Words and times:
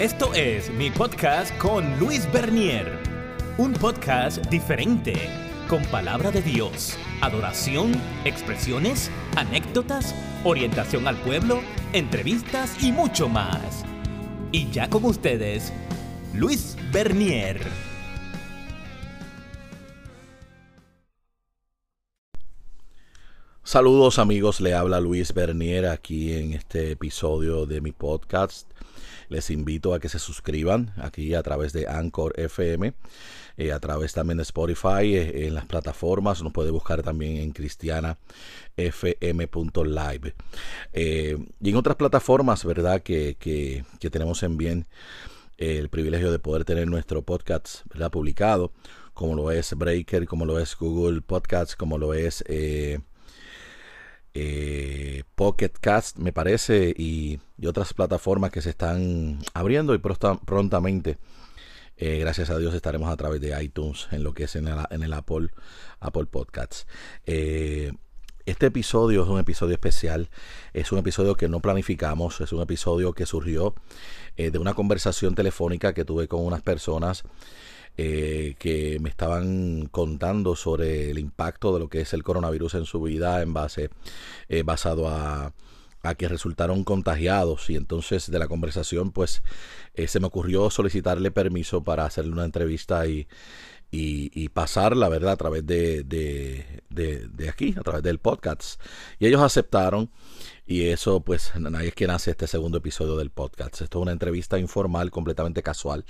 Esto 0.00 0.32
es 0.32 0.72
mi 0.72 0.90
podcast 0.90 1.54
con 1.58 1.98
Luis 1.98 2.26
Bernier. 2.32 2.98
Un 3.58 3.74
podcast 3.74 4.42
diferente, 4.46 5.12
con 5.68 5.84
palabra 5.84 6.30
de 6.30 6.40
Dios, 6.40 6.96
adoración, 7.20 7.92
expresiones, 8.24 9.10
anécdotas, 9.36 10.14
orientación 10.42 11.06
al 11.06 11.18
pueblo, 11.18 11.60
entrevistas 11.92 12.82
y 12.82 12.92
mucho 12.92 13.28
más. 13.28 13.84
Y 14.52 14.70
ya 14.70 14.88
con 14.88 15.04
ustedes, 15.04 15.70
Luis 16.32 16.78
Bernier. 16.90 17.60
Saludos 23.62 24.18
amigos, 24.18 24.62
le 24.62 24.72
habla 24.72 24.98
Luis 24.98 25.34
Bernier 25.34 25.84
aquí 25.84 26.32
en 26.32 26.54
este 26.54 26.92
episodio 26.92 27.66
de 27.66 27.82
mi 27.82 27.92
podcast. 27.92 28.66
Les 29.30 29.48
invito 29.50 29.94
a 29.94 30.00
que 30.00 30.08
se 30.08 30.18
suscriban 30.18 30.92
aquí 30.96 31.34
a 31.34 31.42
través 31.42 31.72
de 31.72 31.86
Anchor 31.86 32.38
FM, 32.38 32.94
eh, 33.56 33.72
a 33.72 33.78
través 33.78 34.12
también 34.12 34.38
de 34.38 34.42
Spotify, 34.42 35.14
eh, 35.14 35.46
en 35.46 35.54
las 35.54 35.66
plataformas, 35.66 36.42
nos 36.42 36.52
puede 36.52 36.72
buscar 36.72 37.02
también 37.02 37.36
en 37.36 37.52
cristianafm.live. 37.52 40.34
Eh, 40.92 41.38
y 41.60 41.70
en 41.70 41.76
otras 41.76 41.96
plataformas, 41.96 42.64
¿verdad? 42.64 43.02
Que, 43.02 43.36
que, 43.38 43.84
tenemos 44.10 44.42
en 44.42 44.56
bien 44.56 44.86
el 45.58 45.88
privilegio 45.88 46.32
de 46.32 46.40
poder 46.40 46.64
tener 46.64 46.88
nuestro 46.88 47.22
podcast 47.22 47.82
publicado, 48.10 48.72
como 49.14 49.36
lo 49.36 49.52
es 49.52 49.74
Breaker, 49.74 50.26
como 50.26 50.44
lo 50.44 50.58
es 50.58 50.76
Google 50.76 51.20
Podcasts, 51.20 51.76
como 51.76 51.98
lo 51.98 52.14
es 52.14 52.42
eh, 52.48 52.98
Pocket 55.34 55.72
Cast, 55.80 56.18
me 56.18 56.32
parece, 56.32 56.94
y, 56.96 57.40
otras 57.66 57.92
plataformas 57.94 58.50
que 58.50 58.62
se 58.62 58.70
están 58.70 59.38
abriendo 59.54 59.94
y 59.94 59.98
prontamente, 59.98 61.18
eh, 61.96 62.18
gracias 62.20 62.50
a 62.50 62.58
Dios, 62.58 62.74
estaremos 62.74 63.10
a 63.10 63.16
través 63.16 63.40
de 63.40 63.62
iTunes 63.62 64.08
en 64.12 64.22
lo 64.24 64.32
que 64.32 64.44
es 64.44 64.56
en, 64.56 64.68
el 64.68 65.12
Apple, 65.12 65.48
Apple 65.98 66.26
Podcasts. 66.26 66.86
Eh, 67.26 67.92
este 68.46 68.66
episodio 68.66 69.22
es 69.22 69.28
un 69.28 69.38
episodio 69.38 69.74
especial, 69.74 70.30
es 70.72 70.90
un 70.92 70.98
episodio 70.98 71.36
que 71.36 71.48
no 71.48 71.60
planificamos, 71.60 72.40
es 72.40 72.52
un 72.52 72.62
episodio 72.62 73.12
que 73.12 73.26
surgió 73.26 73.74
de 74.36 74.58
una 74.58 74.72
conversación 74.74 75.34
telefónica 75.34 75.92
que 75.92 76.06
tuve 76.06 76.26
con 76.26 76.44
unas 76.44 76.62
personas 76.62 77.24
eh, 78.02 78.54
que 78.58 78.98
me 78.98 79.10
estaban 79.10 79.86
contando 79.92 80.56
sobre 80.56 81.10
el 81.10 81.18
impacto 81.18 81.74
de 81.74 81.80
lo 81.80 81.88
que 81.88 82.00
es 82.00 82.14
el 82.14 82.22
coronavirus 82.22 82.76
en 82.76 82.86
su 82.86 83.02
vida 83.02 83.42
en 83.42 83.52
base 83.52 83.90
eh, 84.48 84.62
basado 84.62 85.06
a, 85.06 85.52
a 86.02 86.14
que 86.14 86.26
resultaron 86.26 86.82
contagiados 86.82 87.68
y 87.68 87.76
entonces 87.76 88.30
de 88.30 88.38
la 88.38 88.48
conversación 88.48 89.10
pues 89.12 89.42
eh, 89.92 90.06
se 90.06 90.18
me 90.18 90.28
ocurrió 90.28 90.70
solicitarle 90.70 91.30
permiso 91.30 91.84
para 91.84 92.06
hacerle 92.06 92.32
una 92.32 92.46
entrevista 92.46 93.06
y, 93.06 93.28
y, 93.90 94.30
y 94.32 94.48
pasarla, 94.48 95.10
¿verdad? 95.10 95.32
A 95.32 95.36
través 95.36 95.66
de, 95.66 96.02
de, 96.04 96.80
de, 96.88 97.48
aquí, 97.50 97.74
a 97.76 97.82
través 97.82 98.02
del 98.02 98.18
podcast. 98.18 98.80
Y 99.18 99.26
ellos 99.26 99.42
aceptaron 99.42 100.10
y 100.70 100.86
eso, 100.86 101.18
pues, 101.18 101.50
nadie 101.58 101.88
es 101.88 101.94
quien 101.94 102.10
hace 102.10 102.30
este 102.30 102.46
segundo 102.46 102.78
episodio 102.78 103.16
del 103.16 103.30
podcast. 103.30 103.80
Esto 103.80 103.98
es 103.98 104.02
una 104.02 104.12
entrevista 104.12 104.56
informal, 104.56 105.10
completamente 105.10 105.64
casual, 105.64 106.04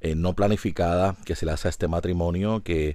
eh, 0.00 0.14
no 0.14 0.36
planificada, 0.36 1.16
que 1.24 1.34
se 1.34 1.44
le 1.44 1.50
hace 1.50 1.66
a 1.66 1.70
este 1.70 1.88
matrimonio, 1.88 2.62
que 2.62 2.94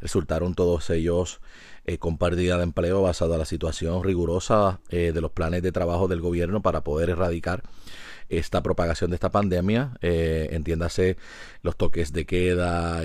resultaron 0.00 0.56
todos 0.56 0.90
ellos 0.90 1.40
eh, 1.84 1.98
con 1.98 2.18
pérdida 2.18 2.56
de 2.56 2.64
empleo 2.64 3.02
basada 3.02 3.34
en 3.34 3.38
la 3.38 3.44
situación 3.44 4.02
rigurosa 4.02 4.80
eh, 4.90 5.12
de 5.14 5.20
los 5.20 5.30
planes 5.30 5.62
de 5.62 5.70
trabajo 5.70 6.08
del 6.08 6.20
gobierno 6.20 6.60
para 6.60 6.82
poder 6.82 7.10
erradicar 7.10 7.62
esta 8.28 8.60
propagación 8.60 9.10
de 9.10 9.14
esta 9.14 9.30
pandemia. 9.30 9.96
entiéndase 10.02 11.18
los 11.62 11.76
toques 11.76 12.12
de 12.12 12.26
queda, 12.26 13.04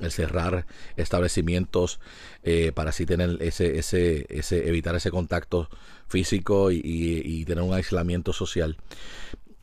el 0.00 0.10
cerrar 0.10 0.66
establecimientos 0.96 2.00
eh, 2.42 2.72
para 2.72 2.90
así 2.90 3.06
tener 3.06 3.38
ese, 3.40 3.78
ese, 3.78 4.26
ese, 4.28 4.68
evitar 4.68 4.94
ese 4.94 5.10
contacto 5.10 5.68
físico 6.08 6.70
y, 6.70 7.44
tener 7.44 7.62
un 7.64 7.74
aislamiento 7.74 8.32
social. 8.32 8.76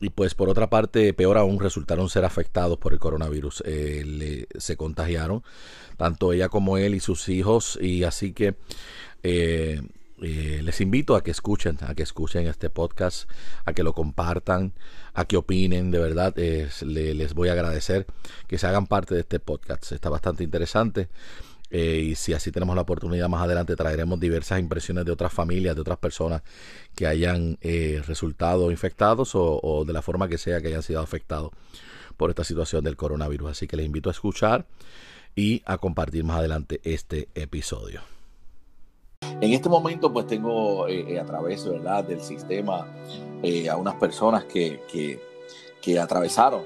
Y 0.00 0.10
pues 0.10 0.34
por 0.34 0.48
otra 0.48 0.68
parte, 0.68 1.14
peor 1.14 1.38
aún, 1.38 1.60
resultaron 1.60 2.08
ser 2.08 2.24
afectados 2.24 2.78
por 2.78 2.92
el 2.92 2.98
coronavirus. 2.98 3.62
Eh, 3.66 4.46
se 4.58 4.76
contagiaron, 4.76 5.44
tanto 5.96 6.32
ella 6.32 6.48
como 6.48 6.76
él 6.76 6.94
y 6.94 7.00
sus 7.00 7.28
hijos. 7.28 7.78
Y 7.80 8.02
así 8.02 8.32
que 8.32 8.56
eh, 9.22 9.80
eh, 10.20 10.60
les 10.62 10.80
invito 10.80 11.14
a 11.14 11.22
que 11.22 11.30
escuchen, 11.30 11.78
a 11.82 11.94
que 11.94 12.02
escuchen 12.02 12.48
este 12.48 12.68
podcast, 12.68 13.30
a 13.64 13.72
que 13.72 13.84
lo 13.84 13.92
compartan, 13.92 14.72
a 15.14 15.24
que 15.24 15.36
opinen, 15.36 15.92
de 15.92 15.98
verdad, 15.98 16.34
les 16.36 17.34
voy 17.34 17.48
a 17.48 17.52
agradecer 17.52 18.06
que 18.48 18.58
se 18.58 18.66
hagan 18.66 18.88
parte 18.88 19.14
de 19.14 19.20
este 19.20 19.38
podcast. 19.38 19.92
Está 19.92 20.10
bastante 20.10 20.42
interesante. 20.42 21.08
Eh, 21.74 22.08
y 22.10 22.14
si 22.16 22.34
así 22.34 22.52
tenemos 22.52 22.76
la 22.76 22.82
oportunidad 22.82 23.30
más 23.30 23.42
adelante 23.42 23.74
traeremos 23.76 24.20
diversas 24.20 24.60
impresiones 24.60 25.06
de 25.06 25.12
otras 25.12 25.32
familias, 25.32 25.74
de 25.74 25.80
otras 25.80 25.96
personas 25.96 26.42
que 26.94 27.06
hayan 27.06 27.56
eh, 27.62 28.02
resultado 28.06 28.70
infectados 28.70 29.30
o, 29.34 29.82
de 29.86 29.94
la 29.94 30.02
forma 30.02 30.28
que 30.28 30.36
sea 30.36 30.60
que 30.60 30.68
hayan 30.68 30.82
sido 30.82 31.00
afectados 31.00 31.50
por 32.18 32.28
esta 32.28 32.44
situación 32.44 32.84
del 32.84 32.98
coronavirus. 32.98 33.52
Así 33.52 33.66
que 33.66 33.78
les 33.78 33.86
invito 33.86 34.10
a 34.10 34.12
escuchar 34.12 34.66
y 35.34 35.62
a 35.64 35.78
compartir 35.78 36.24
más 36.24 36.40
adelante 36.40 36.78
este 36.84 37.28
episodio. 37.34 38.02
En 39.40 39.54
este 39.54 39.70
momento 39.70 40.12
pues 40.12 40.26
tengo 40.26 40.86
eh, 40.88 41.18
a 41.18 41.24
través 41.24 41.64
del 41.64 42.20
sistema 42.20 42.86
a 43.70 43.76
unas 43.76 43.94
personas 43.94 44.44
que, 44.44 44.82
que, 45.80 45.98
atravesaron 45.98 46.62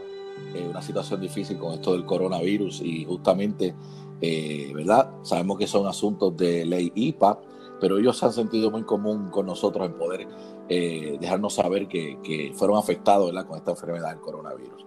una 0.69 0.83
situación 0.83 1.21
difícil 1.21 1.59
con 1.59 1.75
esto 1.75 1.93
del 1.93 2.05
coronavirus 2.05 2.81
y 2.83 3.05
justamente, 3.05 3.75
¿verdad? 4.21 5.11
Sabemos 5.23 5.59
que 5.59 5.67
son 5.67 5.87
asuntos 5.87 6.37
de 6.37 6.65
ley 6.65 6.93
IPA, 6.95 7.41
pero 7.81 7.99
ellos 7.99 8.17
se 8.17 8.27
han 8.27 8.33
sentido 8.33 8.71
muy 8.71 8.83
común 8.83 9.31
con 9.31 9.47
nosotros 9.47 9.87
en 9.87 9.95
poder 9.95 10.29
dejarnos 10.69 11.55
saber 11.55 11.87
que, 11.87 12.53
fueron 12.55 12.79
afectados 12.79 13.27
¿verdad? 13.27 13.47
con 13.47 13.59
esta 13.59 13.73
enfermedad 13.73 14.11
del 14.11 14.21
coronavirus. 14.21 14.87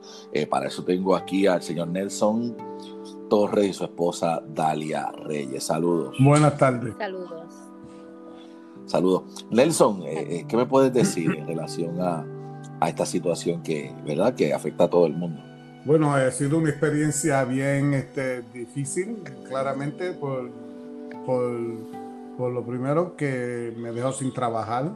para 0.49 0.67
eso 0.67 0.83
tengo 0.83 1.15
aquí 1.15 1.47
al 1.47 1.61
señor 1.61 1.89
Nelson 1.89 2.55
Torres 3.29 3.69
y 3.69 3.73
su 3.73 3.85
esposa 3.85 4.41
Dalia 4.45 5.11
Reyes. 5.11 5.63
Saludos. 5.63 6.17
Buenas 6.19 6.57
tardes. 6.57 6.95
Saludos. 6.97 7.69
Saludos. 8.85 9.45
Nelson, 9.51 10.01
eh, 10.01 10.39
eh, 10.39 10.45
¿qué 10.47 10.57
me 10.57 10.65
puedes 10.65 10.91
decir 10.91 11.31
en 11.37 11.47
relación 11.47 12.01
a, 12.01 12.25
esta 12.87 13.05
situación 13.05 13.61
que, 13.61 13.93
¿verdad? 14.05 14.33
que 14.33 14.53
afecta 14.53 14.85
a 14.85 14.89
todo 14.89 15.05
el 15.05 15.13
mundo? 15.13 15.43
Bueno, 15.85 16.13
ha 16.13 16.29
sido 16.31 16.57
una 16.57 16.69
experiencia 16.69 17.43
bien 17.45 17.93
este, 17.93 18.41
difícil, 18.53 19.23
claramente, 19.47 20.11
por, 20.11 20.49
por, 21.25 22.51
lo 22.51 22.65
primero 22.65 23.15
que 23.15 23.73
me 23.77 23.91
dejó 23.91 24.11
sin 24.11 24.33
trabajar. 24.33 24.91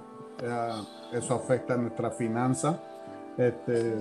eso 1.13 1.35
afecta 1.35 1.75
a 1.75 1.77
nuestra 1.77 2.11
finanza. 2.11 2.81
Este, 3.37 3.95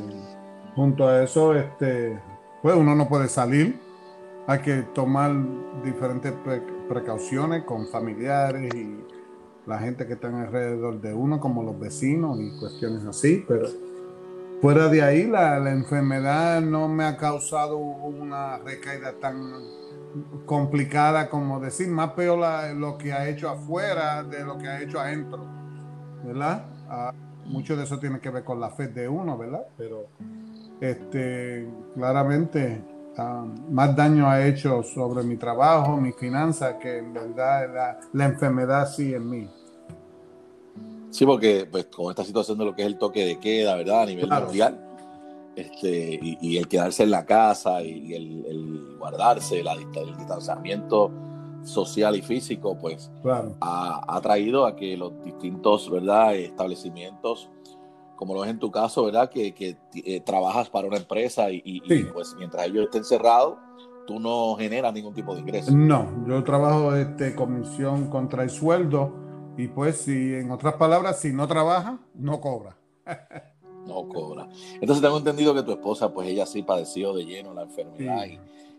junto 0.74 1.06
a 1.06 1.22
eso, 1.22 1.54
este, 1.54 2.18
pues 2.62 2.74
uno 2.74 2.94
no 2.96 3.08
puede 3.08 3.28
salir. 3.28 3.78
Hay 4.48 4.58
que 4.58 4.82
tomar 4.94 5.32
diferentes 5.84 6.32
precauciones 6.88 7.62
con 7.62 7.86
familiares 7.86 8.74
y 8.74 8.98
la 9.66 9.78
gente 9.78 10.04
que 10.06 10.14
está 10.14 10.28
alrededor 10.28 11.00
de 11.00 11.14
uno, 11.14 11.38
como 11.38 11.62
los 11.62 11.78
vecinos 11.78 12.40
y 12.40 12.58
cuestiones 12.58 13.04
así, 13.06 13.44
pero 13.46 13.68
fuera 14.62 14.88
de 14.88 15.02
ahí 15.02 15.26
la, 15.26 15.58
enfermedad 15.70 16.62
no 16.62 16.88
me 16.88 17.04
ha 17.04 17.18
causado 17.18 17.76
una 17.76 18.56
recaída 18.58 19.12
tan 19.20 19.52
complicada 20.46 21.28
como 21.28 21.60
decir, 21.60 21.88
más 21.88 22.12
peor 22.12 22.74
lo 22.76 22.96
que 22.96 23.12
ha 23.12 23.28
hecho 23.28 23.50
afuera 23.50 24.22
de 24.22 24.44
lo 24.44 24.56
que 24.56 24.68
ha 24.68 24.80
hecho 24.80 24.98
adentro, 24.98 25.44
¿verdad? 26.24 26.64
Ah, 26.88 27.12
mucho 27.44 27.76
de 27.76 27.84
eso 27.84 27.98
tiene 27.98 28.20
que 28.20 28.30
ver 28.30 28.44
con 28.44 28.58
la 28.58 28.70
fe 28.70 28.88
de 28.88 29.06
uno, 29.06 29.36
¿verdad? 29.36 29.66
Pero 29.76 30.06
este, 30.80 31.68
claramente 31.94 32.82
Ah, 33.16 33.44
más 33.68 33.94
daño 33.94 34.26
ha 34.26 34.42
hecho 34.46 34.82
sobre 34.82 35.22
mi 35.22 35.36
trabajo, 35.36 35.98
mi 35.98 36.12
finanzas, 36.12 36.76
que 36.80 36.98
en 36.98 37.12
verdad 37.12 38.00
la, 38.12 38.24
enfermedad 38.24 38.88
sí 38.88 39.12
en 39.12 39.28
mí. 39.28 39.50
Sí, 41.12 41.24
porque 41.24 41.68
pues 41.70 41.86
con 41.86 42.10
esta 42.10 42.24
situación 42.24 42.58
de 42.58 42.64
lo 42.64 42.74
que 42.74 42.82
es 42.82 42.88
el 42.88 42.98
toque 42.98 43.24
de 43.24 43.38
queda, 43.38 43.76
¿verdad? 43.76 44.02
A 44.02 44.06
nivel 44.06 44.28
mundial, 44.28 44.80
este, 45.54 46.18
y, 46.20 46.56
el 46.56 46.66
quedarse 46.66 47.04
en 47.04 47.10
la 47.10 47.24
casa 47.24 47.82
y 47.82 48.14
el, 48.14 48.96
guardarse, 48.98 49.60
el 49.60 50.16
distanciamiento 50.16 51.12
social 51.62 52.16
y 52.16 52.22
físico, 52.22 52.76
pues 52.76 53.12
ha, 53.60 54.00
ha, 54.08 54.20
traído 54.20 54.66
a 54.66 54.74
que 54.74 54.96
los 54.96 55.22
distintos, 55.22 55.88
¿verdad? 55.88 56.34
Establecimientos 56.34 57.48
como 58.22 58.34
lo 58.34 58.44
es 58.44 58.50
en 58.50 58.60
tu 58.60 58.70
caso, 58.70 59.04
¿verdad? 59.04 59.28
Que, 59.28 59.52
que 59.52 59.76
eh, 59.94 60.20
trabajas 60.20 60.70
para 60.70 60.86
una 60.86 60.96
empresa 60.96 61.50
y, 61.50 61.82
pues 62.12 62.36
mientras 62.38 62.66
ellos 62.66 62.84
estén 62.84 63.04
cerrados, 63.04 63.58
tú 64.06 64.20
no 64.20 64.54
generas 64.54 64.94
ningún 64.94 65.12
tipo 65.12 65.34
de 65.34 65.40
ingreso. 65.40 65.72
No, 65.72 66.08
yo 66.28 66.44
trabajo 66.44 66.94
este, 66.94 67.34
comisión 67.34 68.08
contra 68.10 68.44
el 68.44 68.50
sueldo 68.50 69.12
y 69.56 69.68
pues 69.68 69.98
si, 69.98 70.34
en 70.34 70.50
otras 70.50 70.74
palabras, 70.74 71.20
si 71.20 71.32
no 71.32 71.46
trabaja, 71.46 71.98
no 72.14 72.40
cobra. 72.40 72.76
No 73.86 74.08
cobra. 74.08 74.48
Entonces 74.74 75.02
tengo 75.02 75.18
entendido 75.18 75.52
que 75.54 75.64
tu 75.64 75.72
esposa, 75.72 76.14
pues 76.14 76.28
ella 76.28 76.46
sí 76.46 76.62
padeció 76.62 77.12
de 77.12 77.24
lleno 77.24 77.52
la 77.52 77.62
enfermedad 77.62 78.26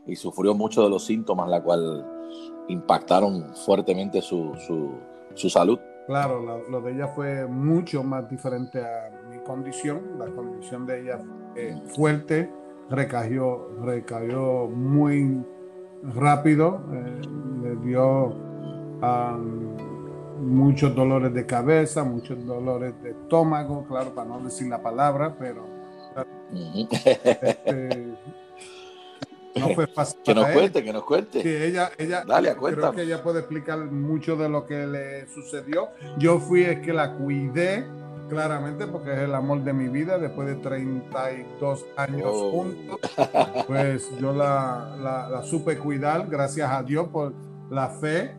y, 0.07 0.15
sufrió 0.15 0.53
mucho 0.53 0.81
de 0.81 0.89
los 0.89 1.05
síntomas, 1.05 1.49
la 1.49 1.61
cual 1.61 2.05
impactaron 2.69 3.53
fuertemente 3.53 4.21
su, 4.21 4.53
su, 5.35 5.49
salud. 5.49 5.77
Claro, 6.07 6.63
lo, 6.69 6.81
de 6.81 6.93
ella 6.93 7.07
fue 7.09 7.45
mucho 7.47 8.01
más 8.03 8.29
diferente 8.29 8.81
a 8.81 9.11
mi 9.29 9.39
condición. 9.39 10.17
La 10.17 10.27
condición 10.27 10.85
de 10.85 11.01
ella 11.01 11.19
fue 11.53 11.81
fuerte, 11.95 12.49
recayó, 12.89 13.67
recayó 13.81 14.67
muy 14.67 15.43
rápido, 16.15 16.81
eh, 16.93 17.21
le 17.61 17.75
dio 17.77 18.35
muchos 20.43 20.95
dolores 20.95 21.33
de 21.33 21.45
cabeza, 21.45 22.03
muchos 22.03 22.45
dolores 22.45 22.93
de 23.01 23.11
estómago, 23.11 23.85
claro, 23.87 24.13
para 24.13 24.29
no 24.29 24.39
decir 24.39 24.67
la 24.67 24.81
palabra, 24.81 25.35
pero 25.37 25.65
este, 26.53 28.13
no 29.55 29.69
fue 29.69 29.87
fácil. 29.87 30.19
que 30.23 30.35
nos 30.35 30.47
cuente, 30.49 30.83
que 30.83 30.93
nos 30.93 31.03
cuente. 31.03 31.41
Sí, 31.41 31.49
ella, 31.49 31.91
ella, 31.97 32.23
Dale, 32.25 32.55
creo 32.55 32.91
que 32.91 33.01
ella 33.03 33.23
puede 33.23 33.39
explicar 33.39 33.79
mucho 33.79 34.35
de 34.35 34.49
lo 34.49 34.65
que 34.65 34.85
le 34.87 35.27
sucedió. 35.27 35.89
Yo 36.17 36.39
fui 36.39 36.63
el 36.63 36.81
que 36.81 36.93
la 36.93 37.13
cuidé 37.13 37.85
claramente 38.29 38.87
porque 38.87 39.13
es 39.13 39.19
el 39.19 39.35
amor 39.35 39.63
de 39.63 39.73
mi 39.73 39.89
vida 39.89 40.17
después 40.17 40.47
de 40.47 40.55
32 40.55 41.85
años 41.97 42.31
oh. 42.33 42.51
juntos. 42.51 42.99
Pues 43.67 44.09
yo 44.19 44.33
la, 44.33 44.95
la, 45.31 45.43
supe 45.43 45.77
cuidar, 45.77 46.27
gracias 46.27 46.69
a 46.69 46.83
Dios 46.83 47.07
por 47.09 47.33
la 47.69 47.89
fe. 47.89 48.35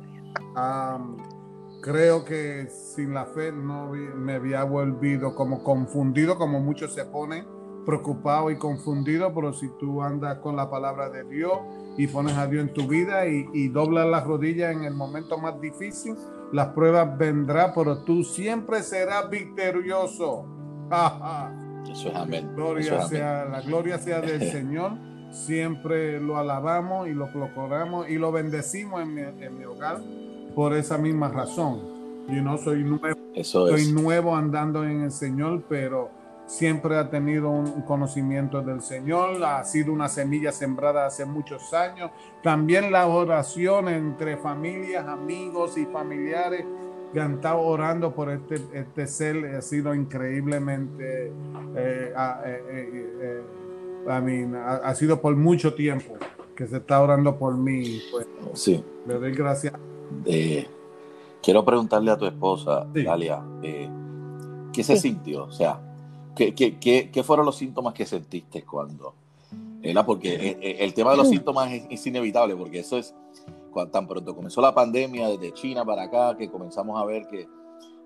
Creo 1.85 2.25
que 2.25 2.67
sin 2.71 3.13
la 3.13 3.27
fe 3.27 3.53
no 3.53 3.91
me 3.91 4.33
había 4.33 4.65
volvido 4.65 5.35
como 5.35 5.63
confundido, 5.63 6.39
como 6.39 6.59
muchos 6.59 6.95
se 6.95 7.05
ponen, 7.05 7.45
preocupado 7.85 8.51
y 8.51 8.57
confundido, 8.57 9.35
pero 9.35 9.53
si 9.53 9.69
tú 9.79 10.03
andas 10.03 10.39
con 10.39 10.57
la 10.57 10.71
palabra 10.71 11.11
de 11.11 11.25
Dios 11.25 11.59
y 11.99 12.07
pones 12.07 12.39
a 12.39 12.47
Dios 12.47 12.69
en 12.69 12.73
tu 12.73 12.89
vida 12.89 13.27
y, 13.27 13.47
y 13.53 13.69
doblas 13.69 14.07
las 14.07 14.25
rodillas 14.25 14.75
en 14.75 14.85
el 14.85 14.95
momento 14.95 15.37
más 15.37 15.61
difícil, 15.61 16.17
las 16.53 16.69
pruebas 16.69 17.19
vendrán, 17.19 17.73
pero 17.75 17.99
tú 17.99 18.25
siempre 18.25 18.83
serás 18.83 19.29
victorioso. 19.29 20.47
Eso 21.93 22.09
es 22.09 22.15
amén. 22.15 22.51
Gloria 22.55 23.03
sea, 23.03 23.45
La 23.45 23.61
gloria 23.61 23.99
sea 23.99 24.23
del 24.23 24.41
Señor. 24.51 24.93
Siempre 25.33 26.19
lo 26.19 26.39
alabamos 26.39 27.09
y 27.09 27.13
lo 27.13 27.31
procuramos 27.31 28.09
y 28.09 28.17
lo 28.17 28.33
bendecimos 28.33 29.03
en 29.03 29.15
mi, 29.15 29.21
en 29.21 29.59
mi 29.59 29.65
hogar 29.65 29.99
por 30.55 30.75
esa 30.75 30.99
misma 30.99 31.29
razón. 31.29 31.81
Yo 32.29 32.43
no 32.43 32.57
soy 32.57 32.85
nuevo, 32.85 33.19
soy 33.43 33.93
nuevo 33.93 34.35
andando 34.35 34.85
en 34.85 35.03
el 35.03 35.13
Señor, 35.13 35.65
pero 35.69 36.11
siempre 36.47 36.97
ha 36.97 37.11
tenido 37.11 37.51
un 37.51 37.83
conocimiento 37.83 38.63
del 38.63 38.81
Señor, 38.83 39.43
ha 39.45 39.65
sido 39.65 39.93
una 39.93 40.09
semilla 40.09 40.53
sembrada 40.53 41.07
hace 41.07 41.25
muchos 41.25 41.73
años. 41.75 42.11
También 42.43 42.93
la 42.93 43.07
oración 43.07 43.89
entre 43.89 44.37
familias, 44.37 45.07
amigos 45.07 45.77
y 45.77 45.87
familiares 45.87 46.65
que 47.13 47.21
han 47.21 47.35
estado 47.35 47.61
orando 47.61 48.13
por 48.13 48.31
este, 48.31 48.57
este 48.73 49.07
ser 49.07 49.55
ha 49.55 49.63
sido 49.63 49.95
increíblemente, 49.95 51.29
eh, 51.77 52.13
eh, 52.17 53.03
eh, 53.21 53.43
ha, 54.83 54.95
sido 54.95 55.21
por 55.21 55.37
mucho 55.37 55.75
tiempo 55.75 56.15
que 56.57 56.67
se 56.67 56.79
está 56.79 57.01
orando 57.01 57.39
por 57.39 57.57
mí. 57.57 58.03
Pues, 58.11 58.27
sí. 58.55 58.85
Le 59.07 59.15
doy 59.15 59.33
gracias. 59.33 59.75
Quiero 61.43 61.65
preguntarle 61.65 62.11
a 62.11 62.17
tu 62.17 62.27
esposa, 62.27 62.87
Dalia, 62.93 63.43
¿qué 64.73 64.83
se 64.83 64.97
sintió? 64.97 65.45
O 65.45 65.53
sea, 65.53 65.81
¿Qué, 66.35 67.23
fueron 67.25 67.47
los 67.47 67.57
síntomas 67.57 67.95
que 67.95 68.07
sentiste 68.07 68.65
cuando? 68.65 69.15
Porque 70.07 70.35
eh, 70.35 70.59
eh, 70.61 70.77
el, 70.81 70.95
tema 70.95 71.13
de 71.13 71.19
los 71.19 71.29
síntomas 71.29 71.71
es, 71.73 72.07
inevitable, 72.07 72.57
porque 72.57 72.81
eso 72.81 72.97
es 72.97 73.15
cuando, 73.71 73.93
tan 73.93 74.09
pronto 74.09 74.35
comenzó 74.35 74.61
la 74.61 74.75
pandemia 74.75 75.29
desde 75.29 75.53
China 75.53 75.85
para 75.85 76.05
acá, 76.05 76.37
que 76.37 76.51
comenzamos 76.51 77.01
a 77.01 77.05
ver 77.05 77.27
que 77.29 77.47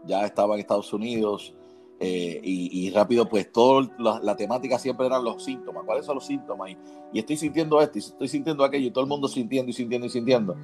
ya 0.05 0.27
estaba 0.27 0.55
en 0.55 0.61
Estados 0.61 0.93
Unidos 0.93 1.55
eh, 2.00 2.41
y, 2.43 2.91
rápido, 2.91 3.29
pues 3.29 3.50
toda 3.50 3.89
la, 3.99 4.37
temática 4.37 4.79
siempre 4.79 5.06
eran 5.06 5.25
los 5.25 5.43
síntomas. 5.43 5.85
¿Cuáles 5.85 6.05
son 6.05 6.17
los 6.17 6.27
síntomas? 6.27 6.71
Y, 7.12 7.19
estoy 7.19 7.37
sintiendo 7.37 7.81
esto 7.81 7.99
y 7.99 8.00
estoy 8.00 8.29
sintiendo 8.29 8.65
aquello 8.65 8.89
y 8.89 8.91
todo 8.91 9.05
el 9.05 9.09
mundo 9.09 9.29
sintiendo 9.29 9.71
y 9.71 9.73
sintiendo 9.73 10.06
y 10.06 10.11
sintiendo. 10.11 10.56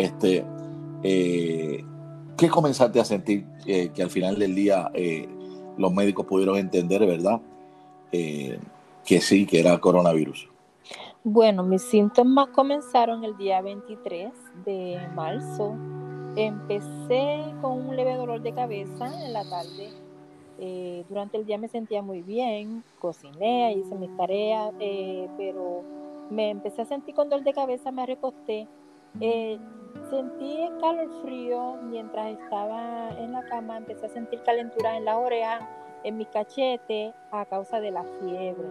Este, 0.00 0.44
¿Qué 1.02 2.48
comenzaste 2.48 3.00
a 3.00 3.04
sentir 3.04 3.44
que 3.64 4.02
al 4.02 4.10
final 4.10 4.38
del 4.38 4.54
día 4.54 4.90
los 5.76 5.92
médicos 5.92 6.26
pudieron 6.26 6.56
entender, 6.56 7.04
¿verdad? 7.06 7.40
Eh, 8.12 8.58
que 9.04 9.20
sí, 9.20 9.46
que 9.46 9.60
era 9.60 9.78
coronavirus. 9.78 10.48
Bueno, 11.24 11.62
mis 11.62 11.82
síntomas 11.82 12.48
comenzaron 12.48 13.24
el 13.24 13.36
día 13.36 13.60
23 13.62 14.30
de 14.64 15.00
marzo. 15.14 15.74
Empecé 16.36 17.38
con 17.60 17.86
un 17.88 17.96
leve 17.96 18.14
dolor 18.14 18.40
de 18.42 18.52
cabeza 18.52 19.06
en 19.24 19.32
la 19.32 19.48
tarde. 19.48 19.90
Eh, 20.58 21.04
durante 21.08 21.38
el 21.38 21.46
día 21.46 21.56
me 21.56 21.68
sentía 21.68 22.02
muy 22.02 22.20
bien, 22.20 22.84
cociné, 22.98 23.72
hice 23.72 23.94
mis 23.94 24.14
tareas, 24.16 24.72
eh, 24.78 25.28
pero 25.38 25.82
me 26.30 26.50
empecé 26.50 26.82
a 26.82 26.84
sentir 26.84 27.14
con 27.14 27.30
dolor 27.30 27.44
de 27.44 27.54
cabeza, 27.54 27.90
me 27.90 28.04
recosté. 28.04 28.68
Sentí 30.10 30.68
calor 30.80 31.08
frío 31.22 31.76
mientras 31.84 32.32
estaba 32.32 33.10
en 33.16 33.30
la 33.30 33.44
cama, 33.44 33.76
empecé 33.76 34.06
a 34.06 34.08
sentir 34.08 34.42
calentura 34.42 34.96
en 34.96 35.04
la 35.04 35.16
oreja, 35.16 35.60
en 36.02 36.16
mi 36.16 36.24
cachete, 36.24 37.14
a 37.30 37.44
causa 37.44 37.78
de 37.78 37.92
la 37.92 38.02
fiebre. 38.02 38.66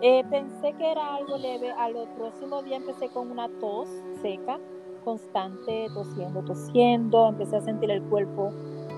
Eh, 0.00 0.24
pensé 0.30 0.72
que 0.72 0.90
era 0.90 1.16
algo 1.16 1.36
leve, 1.36 1.70
al 1.70 1.92
próximo 2.16 2.62
día 2.62 2.78
empecé 2.78 3.10
con 3.10 3.30
una 3.30 3.50
tos 3.60 3.90
seca, 4.22 4.58
constante, 5.04 5.86
tosiendo, 5.92 6.42
tosiendo, 6.42 7.28
empecé 7.28 7.56
a 7.56 7.60
sentir 7.60 7.90
el 7.90 8.02
cuerpo 8.02 8.50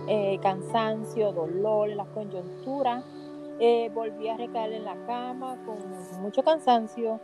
eh, 0.06 0.38
cansancio, 0.40 1.32
dolor 1.32 1.88
las 1.88 2.06
coyunturas, 2.08 3.04
eh, 3.58 3.90
volví 3.92 4.28
a 4.28 4.36
recaer 4.36 4.72
en 4.72 4.84
la 4.84 4.94
cama 5.06 5.56
con 5.66 5.78
mucho 6.22 6.44
cansancio 6.44 7.19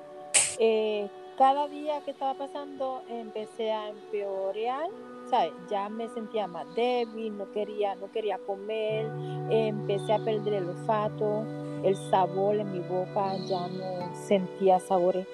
cada 1.37 1.69
día 1.69 2.00
que 2.05 2.11
estaba 2.11 2.34
pasando 2.34 3.02
empecé 3.08 3.73
a 3.73 3.88
empeorar, 3.88 4.88
¿sabes? 5.31 5.52
Ya 5.70 5.88
me 5.88 6.08
sentía 6.11 6.46
más 6.46 6.67
débil, 6.75 7.37
no 7.37 7.50
quería, 7.52 7.94
no 7.94 8.11
quería 8.11 8.38
comer, 8.38 9.11
empecé 9.50 10.12
a 10.12 10.19
perder 10.19 10.55
el 10.55 10.69
olfato, 10.69 11.44
el 11.82 11.96
sabor 12.11 12.56
en 12.56 12.72
mi 12.72 12.81
boca, 12.81 13.36
ya 13.48 13.69
no 13.69 14.15
sentía 14.15 14.79
sabores. 14.81 15.27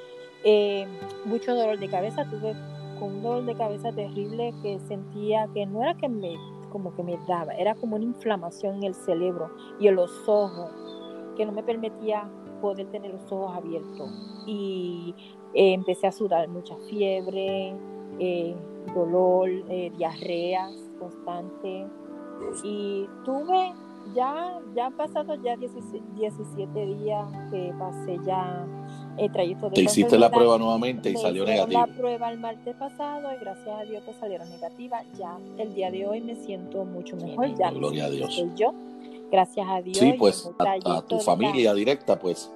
Eh, 0.44 0.86
mucho 1.24 1.54
dolor 1.54 1.78
de 1.78 1.88
cabeza, 1.88 2.24
tuve 2.24 2.54
con 2.98 3.16
un 3.16 3.22
dolor 3.22 3.44
de 3.44 3.54
cabeza 3.54 3.92
terrible 3.92 4.54
que 4.62 4.78
sentía 4.80 5.48
que 5.52 5.66
no 5.66 5.82
era 5.82 5.94
que 5.94 6.08
me 6.08 6.36
como 6.70 6.94
que 6.94 7.02
me 7.02 7.18
daba, 7.26 7.54
era 7.54 7.74
como 7.74 7.96
una 7.96 8.04
inflamación 8.04 8.76
en 8.76 8.82
el 8.84 8.94
cerebro 8.94 9.50
y 9.80 9.88
en 9.88 9.96
los 9.96 10.28
ojos 10.28 10.70
que 11.34 11.46
no 11.46 11.52
me 11.52 11.62
permitía 11.62 12.28
poder 12.60 12.90
tener 12.90 13.12
los 13.12 13.30
ojos 13.32 13.56
abiertos. 13.56 14.10
Y 14.46 15.14
eh, 15.54 15.72
empecé 15.72 16.06
a 16.06 16.12
sudar 16.12 16.48
mucha 16.48 16.76
fiebre, 16.88 17.74
eh, 18.18 18.54
dolor, 18.94 19.48
eh, 19.48 19.90
diarreas 19.96 20.74
constante. 20.98 21.86
Y 22.62 23.06
tuve, 23.24 23.72
ya, 24.14 24.60
ya 24.74 24.86
han 24.86 24.96
pasado 24.96 25.34
ya 25.42 25.56
17, 25.56 26.86
días 26.86 27.26
que 27.50 27.72
pasé 27.78 28.18
ya 28.24 28.66
el 29.16 29.32
trayecto 29.32 29.68
de 29.68 29.74
Te 29.74 29.82
hiciste 29.82 30.18
la 30.18 30.30
prueba 30.30 30.56
nuevamente 30.58 31.10
y 31.10 31.16
salió 31.16 31.44
negativa. 31.44 31.86
la 31.86 31.92
prueba 31.92 32.30
el 32.30 32.38
martes 32.38 32.76
pasado 32.76 33.32
y 33.34 33.38
gracias 33.38 33.80
a 33.80 33.82
Dios 33.82 34.04
que 34.04 34.12
salieron 34.14 34.48
negativa. 34.50 35.02
Ya 35.18 35.38
el 35.58 35.74
día 35.74 35.90
de 35.90 36.06
hoy 36.06 36.20
me 36.20 36.36
siento 36.36 36.84
mucho 36.84 37.16
mejor. 37.16 37.54
ya 37.56 37.70
gloria 37.70 38.06
a 38.06 38.10
Dios. 38.10 38.34
Soy 38.34 38.52
yo. 38.54 38.72
Gracias 39.30 39.66
a 39.68 39.82
Dios. 39.82 39.98
Sí, 39.98 40.14
pues 40.18 40.50
a, 40.58 41.02
tu 41.02 41.18
familia 41.18 41.74
directa, 41.74 42.18
pues. 42.18 42.52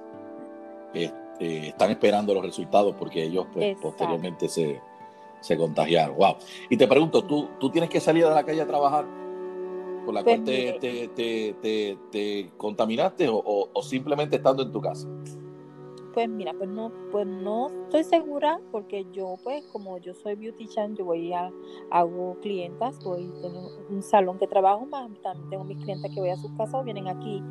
Eh, 0.93 1.11
están 1.43 1.91
esperando 1.91 2.33
los 2.33 2.43
resultados 2.43 2.95
porque 2.97 3.23
ellos 3.23 3.47
pues, 3.53 3.77
posteriormente 3.79 4.47
se, 4.47 4.81
se, 5.39 5.57
contagiaron. 5.57 6.17
Wow. 6.17 6.35
Y 6.69 6.77
te 6.77 6.87
pregunto, 6.87 7.23
¿tú, 7.23 7.49
¿tú 7.59 7.69
tienes 7.69 7.89
que 7.89 7.99
salir 7.99 8.25
a 8.25 8.33
la 8.33 8.43
calle 8.43 8.61
a 8.61 8.67
trabajar? 8.67 9.05
¿Por 10.05 10.13
la 10.13 10.23
pues 10.23 10.37
cual 10.37 10.45
te, 10.45 11.09
te, 11.15 11.97
te, 12.11 12.51
contaminaste 12.57 13.29
o, 13.29 13.69
o, 13.73 13.81
simplemente 13.81 14.35
estando 14.35 14.63
en 14.63 14.71
tu 14.71 14.81
casa? 14.81 15.07
Pues 16.13 16.29
mira, 16.29 16.53
pues 16.53 16.69
no, 16.69 16.91
pues 17.11 17.25
no 17.25 17.69
estoy 17.85 18.03
segura 18.03 18.59
porque 18.71 19.07
yo 19.11 19.35
pues 19.43 19.65
como 19.71 19.97
yo 19.97 20.13
soy 20.13 20.35
beautician, 20.35 20.95
yo 20.95 21.05
voy 21.05 21.33
a, 21.33 21.51
hago 21.89 22.37
clientas, 22.41 23.03
voy 23.03 23.31
tengo 23.41 23.71
un 23.89 24.03
salón 24.03 24.37
que 24.37 24.45
trabajo 24.45 24.85
más, 24.85 25.09
también 25.23 25.49
tengo 25.49 25.63
mis 25.63 25.83
clientes 25.83 26.11
que 26.13 26.19
voy 26.19 26.29
a 26.29 26.35
sus 26.35 26.51
casas 26.51 26.75
o 26.75 26.83
vienen 26.83 27.07
aquí. 27.07 27.41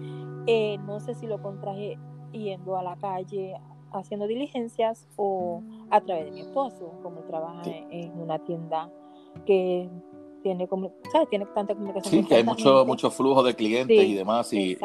Eh, 0.46 0.78
no 0.86 1.00
sé 1.00 1.14
si 1.14 1.26
lo 1.26 1.40
contraje 1.42 1.98
yendo 2.32 2.76
a 2.76 2.82
la 2.82 2.96
calle 2.96 3.56
haciendo 3.92 4.26
diligencias 4.26 5.08
o 5.16 5.62
a 5.90 6.00
través 6.00 6.26
de 6.26 6.30
mi 6.32 6.40
esposo, 6.40 6.92
como 7.02 7.20
trabaja 7.22 7.62
en 7.90 8.18
una 8.20 8.38
tienda 8.38 8.90
que 9.46 9.88
tiene, 10.42 10.68
¿sabes? 11.12 11.28
tiene 11.28 11.46
tanta 11.54 11.74
comunicación. 11.74 12.22
Sí, 12.22 12.28
que 12.28 12.36
hay 12.36 12.44
mucho, 12.44 12.84
mucho 12.84 13.10
flujo 13.10 13.42
de 13.42 13.54
clientes 13.54 14.04
y 14.04 14.14
demás, 14.14 14.52
y, 14.52 14.76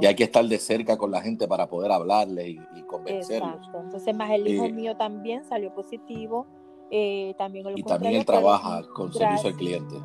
y, 0.00 0.06
hay 0.06 0.14
que 0.14 0.24
estar 0.24 0.44
de 0.44 0.58
cerca 0.58 0.96
con 0.96 1.10
la 1.10 1.20
gente 1.20 1.48
para 1.48 1.66
poder 1.66 1.90
hablarles 1.90 2.48
y, 2.48 2.60
y 2.76 2.82
convencerlos. 2.82 3.54
Exacto. 3.54 3.80
Entonces, 3.80 4.14
más 4.14 4.30
el 4.30 4.46
hijo 4.46 4.64
eh, 4.66 4.72
mío 4.72 4.96
también 4.96 5.44
salió 5.44 5.74
positivo. 5.74 6.46
Eh, 6.90 7.34
también 7.36 7.66
y 7.74 7.82
también 7.82 8.14
él 8.14 8.24
trabaja 8.24 8.82
con 8.94 9.12
servicio 9.12 9.48
al 9.48 9.56
cliente. 9.56 9.96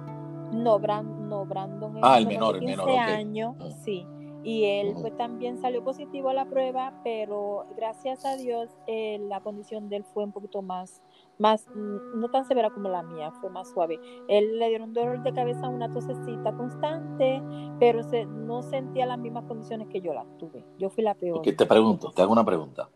No, 0.51 0.79
no 0.79 1.45
Brandon 1.45 1.97
es 1.97 2.03
ah, 2.03 2.17
el 2.17 2.25
menor, 2.25 2.55
el 2.55 2.63
menor, 2.63 2.89
años, 2.89 3.55
ah. 3.59 3.69
sí. 3.85 4.05
Y 4.43 4.65
él 4.65 4.95
pues 4.99 5.15
también 5.17 5.61
salió 5.61 5.83
positivo 5.83 6.29
a 6.29 6.33
la 6.33 6.45
prueba, 6.45 6.99
pero 7.03 7.65
gracias 7.75 8.25
a 8.25 8.35
Dios 8.35 8.69
eh, 8.87 9.19
la 9.27 9.41
condición 9.41 9.89
de 9.89 9.97
él 9.97 10.03
fue 10.03 10.23
un 10.23 10.31
poquito 10.31 10.61
más 10.61 11.01
más, 11.41 11.67
mm, 11.73 12.19
no 12.19 12.29
tan 12.29 12.45
severa 12.45 12.69
como 12.69 12.87
la 12.87 13.01
mía, 13.01 13.31
fue 13.41 13.49
más 13.49 13.69
suave. 13.71 13.99
Él 14.27 14.59
le 14.59 14.69
dieron 14.69 14.93
dolor 14.93 15.23
de 15.23 15.33
cabeza, 15.33 15.67
una 15.67 15.91
tosecita 15.91 16.55
constante, 16.55 17.41
pero 17.79 18.03
se, 18.03 18.25
no 18.25 18.61
sentía 18.61 19.07
las 19.07 19.17
mismas 19.17 19.45
condiciones 19.45 19.87
que 19.89 20.01
yo 20.01 20.13
las 20.13 20.25
tuve. 20.37 20.63
Yo 20.77 20.89
fui 20.91 21.03
la 21.03 21.15
peor. 21.15 21.41
te 21.41 21.65
pregunto, 21.65 22.11
te 22.11 22.21
hago 22.21 22.31
una 22.31 22.45
pregunta. 22.45 22.89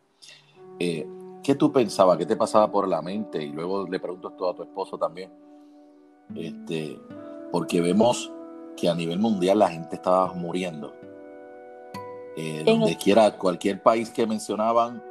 Eh, 0.79 1.07
¿Qué 1.41 1.55
tú 1.55 1.71
pensabas? 1.71 2.17
¿Qué 2.17 2.25
te 2.25 2.35
pasaba 2.35 2.71
por 2.71 2.87
la 2.87 3.01
mente? 3.01 3.43
Y 3.43 3.49
luego 3.49 3.87
le 3.87 3.99
pregunto 3.99 4.29
esto 4.29 4.49
a 4.49 4.55
tu 4.55 4.63
esposo 4.63 4.97
también. 4.97 5.31
Este, 6.35 6.99
porque 7.51 7.81
vemos 7.81 8.31
que 8.77 8.89
a 8.89 8.95
nivel 8.95 9.19
mundial 9.19 9.59
la 9.59 9.69
gente 9.69 9.95
estaba 9.95 10.33
muriendo. 10.33 10.93
Eh, 12.37 12.63
donde 12.65 12.97
quiera, 12.97 13.37
cualquier 13.37 13.81
país 13.81 14.09
que 14.09 14.27
mencionaban, 14.27 15.01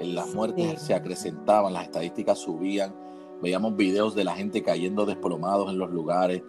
las 0.00 0.32
muertes 0.34 0.82
se 0.82 0.94
acrecentaban, 0.94 1.72
las 1.72 1.84
estadísticas 1.84 2.38
subían, 2.38 2.94
veíamos 3.42 3.76
videos 3.76 4.14
de 4.14 4.24
la 4.24 4.34
gente 4.34 4.62
cayendo 4.62 5.04
desplomados 5.04 5.70
en 5.70 5.78
los 5.78 5.90
lugares. 5.90 6.42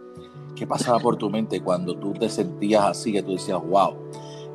¿Qué 0.55 0.67
pasaba 0.67 0.99
por 0.99 1.17
tu 1.17 1.29
mente 1.29 1.61
cuando 1.61 1.97
tú 1.97 2.13
te 2.13 2.29
sentías 2.29 2.83
así, 2.85 3.11
que 3.13 3.23
tú 3.23 3.33
decías, 3.33 3.61
wow, 3.61 3.95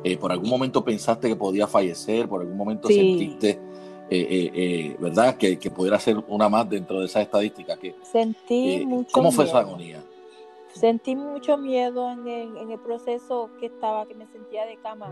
eh, 0.03 0.17
por 0.17 0.31
algún 0.31 0.49
momento 0.49 0.83
pensaste 0.83 1.27
que 1.27 1.35
podía 1.35 1.67
fallecer, 1.67 2.27
por 2.27 2.41
algún 2.41 2.57
momento 2.57 2.87
sentiste, 2.87 3.59
eh, 4.09 4.51
eh, 4.53 4.97
¿verdad? 4.99 5.35
Que, 5.37 5.57
que, 5.59 5.69
pudiera 5.69 5.99
ser 5.99 6.23
una 6.27 6.47
más 6.47 6.69
dentro 6.69 6.99
de 6.99 7.07
esa 7.07 7.21
estadística. 7.21 7.75
Que, 7.77 7.95
Sentí 8.03 8.85
mucho 8.85 9.09
¿Cómo 9.11 9.31
fue 9.31 9.45
esa 9.45 9.59
agonía? 9.59 10.03
Sentí 10.79 11.15
mucho 11.15 11.57
miedo 11.57 12.11
en 12.11 12.27
el, 12.69 12.77
proceso 12.77 13.49
que 13.59 13.65
estaba, 13.65 14.05
que 14.05 14.13
me 14.13 14.27
sentía 14.27 14.63
de 14.67 14.77
cama 14.77 15.09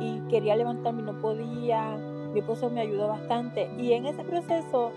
y 0.00 0.20
quería 0.28 0.54
levantarme 0.54 1.02
y 1.02 1.04
no 1.04 1.20
podía. 1.20 1.96
Mi 2.32 2.38
esposo 2.38 2.70
me 2.70 2.82
ayudó 2.82 3.08
bastante 3.08 3.68
y 3.76 3.92
en 3.92 4.06
ese 4.06 4.22
proceso 4.22 4.92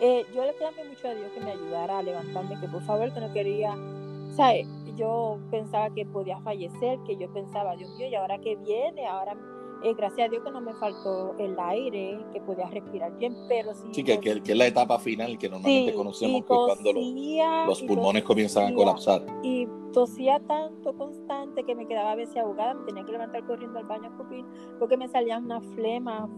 eh, 0.00 0.24
yo 0.34 0.42
le 0.46 0.54
clamé 0.54 0.84
mucho 0.84 1.08
a 1.08 1.14
Dios 1.14 1.30
que 1.32 1.40
me 1.40 1.50
ayudara 1.50 1.98
a 1.98 2.02
levantarme, 2.02 2.58
que 2.58 2.66
por 2.66 2.80
favor, 2.80 3.12
que 3.12 3.20
no 3.20 3.30
quería, 3.30 3.76
¿sabes? 4.34 4.66
Yo 4.96 5.38
pensaba 5.50 5.90
que 5.90 6.06
podía 6.06 6.40
fallecer, 6.40 6.98
que 7.06 7.18
yo 7.18 7.30
pensaba, 7.30 7.76
Dios 7.76 7.90
mío, 7.98 8.08
¿y 8.08 8.14
ahora 8.14 8.38
qué 8.38 8.56
viene? 8.56 9.06
Ahora 9.06 9.36
eh, 9.82 9.94
gracias 9.94 10.26
a 10.26 10.30
Dios 10.30 10.42
que 10.42 10.50
no 10.50 10.60
me 10.60 10.74
faltó 10.74 11.34
el 11.38 11.58
aire, 11.58 12.18
que 12.32 12.40
podía 12.40 12.66
respirar 12.68 13.16
bien, 13.16 13.36
pero 13.48 13.74
sí. 13.74 13.88
Sí, 13.92 14.04
que, 14.04 14.18
que, 14.18 14.40
es 14.44 14.56
la 14.56 14.66
etapa 14.66 14.98
final 14.98 15.38
que 15.38 15.48
normalmente 15.48 15.94
conocemos, 15.94 16.42
que 16.42 16.46
cuando 16.48 16.92
los, 17.66 17.82
pulmones 17.82 18.24
comienzan 18.24 18.72
a 18.72 18.74
colapsar. 18.74 19.22
Y 19.42 19.68
tosía 19.92 20.40
tanto 20.40 20.96
constante 20.96 21.64
que 21.64 21.74
me 21.74 21.86
quedaba 21.86 22.12
a 22.12 22.16
veces 22.16 22.36
ahogada, 22.38 22.74
me 22.74 22.86
tenía 22.86 23.04
que 23.04 23.12
levantar 23.12 23.46
corriendo 23.46 23.78
al 23.78 23.86
baño 23.86 24.08
a 24.08 24.16
cupir, 24.16 24.44
porque 24.78 24.96
me 24.96 25.08
salía 25.08 25.38
una 25.38 25.60
flema 25.60 26.28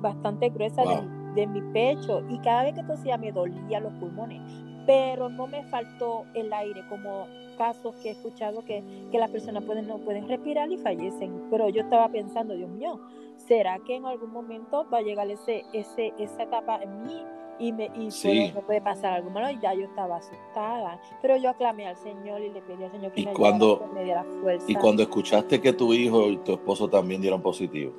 bastante 0.00 0.50
gruesa 0.50 0.82
de, 0.82 1.40
de 1.40 1.46
mi 1.46 1.62
pecho, 1.72 2.22
y 2.28 2.38
cada 2.38 2.64
vez 2.64 2.74
que 2.74 2.84
tosía 2.84 3.18
me 3.18 3.32
dolía 3.32 3.80
los 3.80 3.92
pulmones 3.94 4.40
pero 4.86 5.28
no 5.28 5.46
me 5.46 5.64
faltó 5.64 6.24
el 6.34 6.52
aire, 6.52 6.84
como 6.88 7.26
casos 7.56 7.94
que 7.96 8.08
he 8.08 8.12
escuchado 8.12 8.64
que, 8.64 8.82
que 9.10 9.18
las 9.18 9.30
personas 9.30 9.64
pueden, 9.64 9.86
no 9.86 9.98
pueden 9.98 10.28
respirar 10.28 10.70
y 10.70 10.78
fallecen. 10.78 11.48
Pero 11.50 11.68
yo 11.68 11.82
estaba 11.82 12.08
pensando, 12.08 12.54
Dios 12.54 12.70
mío, 12.70 13.00
¿será 13.36 13.78
que 13.86 13.96
en 13.96 14.06
algún 14.06 14.32
momento 14.32 14.86
va 14.92 14.98
a 14.98 15.02
llegar 15.02 15.30
ese, 15.30 15.64
ese, 15.72 16.12
esa 16.18 16.42
etapa 16.42 16.82
en 16.82 17.02
mí? 17.02 17.22
y 17.58 17.72
me, 17.72 17.86
y 17.94 18.52
me 18.52 18.62
puede 18.62 18.80
pasar 18.80 19.12
algo 19.12 19.30
malo 19.30 19.50
y 19.50 19.60
ya 19.60 19.74
yo 19.74 19.84
estaba 19.84 20.16
asustada 20.16 21.00
pero 21.22 21.36
yo 21.36 21.50
aclamé 21.50 21.86
al 21.86 21.96
Señor 21.96 22.42
y 22.42 22.50
le 22.50 22.60
pedí 22.62 22.82
al 22.82 22.90
Señor 22.90 23.12
que 23.12 23.20
¿Y 23.20 23.26
me, 23.26 23.32
cuando, 23.32 23.88
me 23.94 24.04
diera 24.04 24.24
fuerza 24.42 24.66
y 24.68 24.74
cuando 24.74 25.02
escuchaste 25.02 25.60
que 25.60 25.72
tu 25.72 25.92
hijo 25.94 26.28
y 26.30 26.38
tu 26.38 26.54
esposo 26.54 26.88
también 26.88 27.20
dieron 27.20 27.40
positivo 27.40 27.92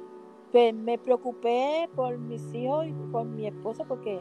pues 0.52 0.74
me 0.74 0.98
preocupé 0.98 1.90
por 1.96 2.18
mis 2.18 2.54
hijos 2.54 2.88
y 2.88 2.92
por 3.12 3.26
mi 3.26 3.48
esposo 3.48 3.86
porque 3.88 4.20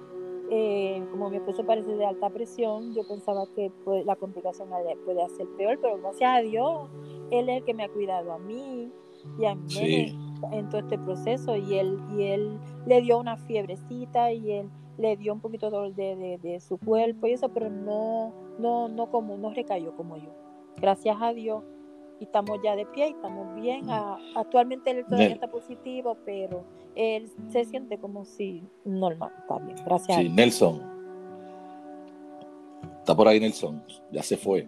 eh, 0.51 1.03
como 1.11 1.31
mi 1.31 1.37
esposo 1.37 1.65
parece 1.65 1.95
de 1.95 2.05
alta 2.05 2.31
presión, 2.31 2.95
yo 2.95 3.07
pensaba 3.07 3.47
que 3.55 3.71
pues, 3.85 4.05
la 4.05 4.17
complicación 4.17 4.69
puede 5.05 5.23
hacer 5.23 5.47
peor, 5.57 5.79
pero 5.81 5.99
gracias 5.99 6.31
a 6.39 6.41
Dios, 6.41 6.89
Él 7.31 7.49
es 7.49 7.59
el 7.59 7.65
que 7.65 7.75
me 7.75 7.85
ha 7.85 7.89
cuidado 7.89 8.33
a 8.33 8.39
mí 8.39 8.93
y 9.39 9.45
a 9.47 9.55
mí 9.55 10.19
en 10.53 10.69
todo 10.69 10.81
este 10.81 10.99
proceso. 10.99 11.57
Y 11.57 11.79
él, 11.79 11.99
y 12.17 12.25
él 12.25 12.59
le 12.87 13.01
dio 13.03 13.19
una 13.19 13.37
fiebrecita 13.37 14.33
y 14.33 14.53
él 14.53 14.71
le 14.99 15.17
dio 15.17 15.33
un 15.33 15.41
poquito 15.41 15.71
de, 15.91 16.39
de, 16.41 16.61
su 16.61 16.79
cuerpo 16.79 17.27
y 17.27 17.33
eso, 17.33 17.49
pero 17.49 17.69
no, 17.69 18.33
no, 18.59 18.89
no, 18.89 19.11
como, 19.11 19.37
no 19.37 19.51
recayó 19.51 19.97
como 19.97 20.17
yo. 20.17 20.31
Gracias 20.81 21.17
a 21.21 21.33
Dios 21.33 21.63
y 22.25 22.27
estamos 22.27 22.59
ya 22.65 22.75
de 22.75 22.87
pie 22.87 23.09
y 23.09 23.11
estamos 23.13 23.55
bien. 23.61 23.87
actualmente 24.35 24.91
él 24.91 25.05
todavía 25.05 25.35
está 25.35 25.49
positivo, 25.49 26.17
pero 26.25 26.65
él 26.95 27.31
se 27.51 27.65
siente 27.65 27.99
como 27.99 28.25
si 28.25 28.63
normal, 28.85 29.31
está 29.41 29.59
bien, 29.59 29.77
gracias. 29.85 30.19
Sí, 30.19 30.29
Nelson. 30.31 30.83
Está 33.01 33.15
por 33.15 33.29
ahí 33.29 33.39
Nelson, 33.39 33.83
ya 34.11 34.23
se 34.23 34.39
fue. 34.39 34.67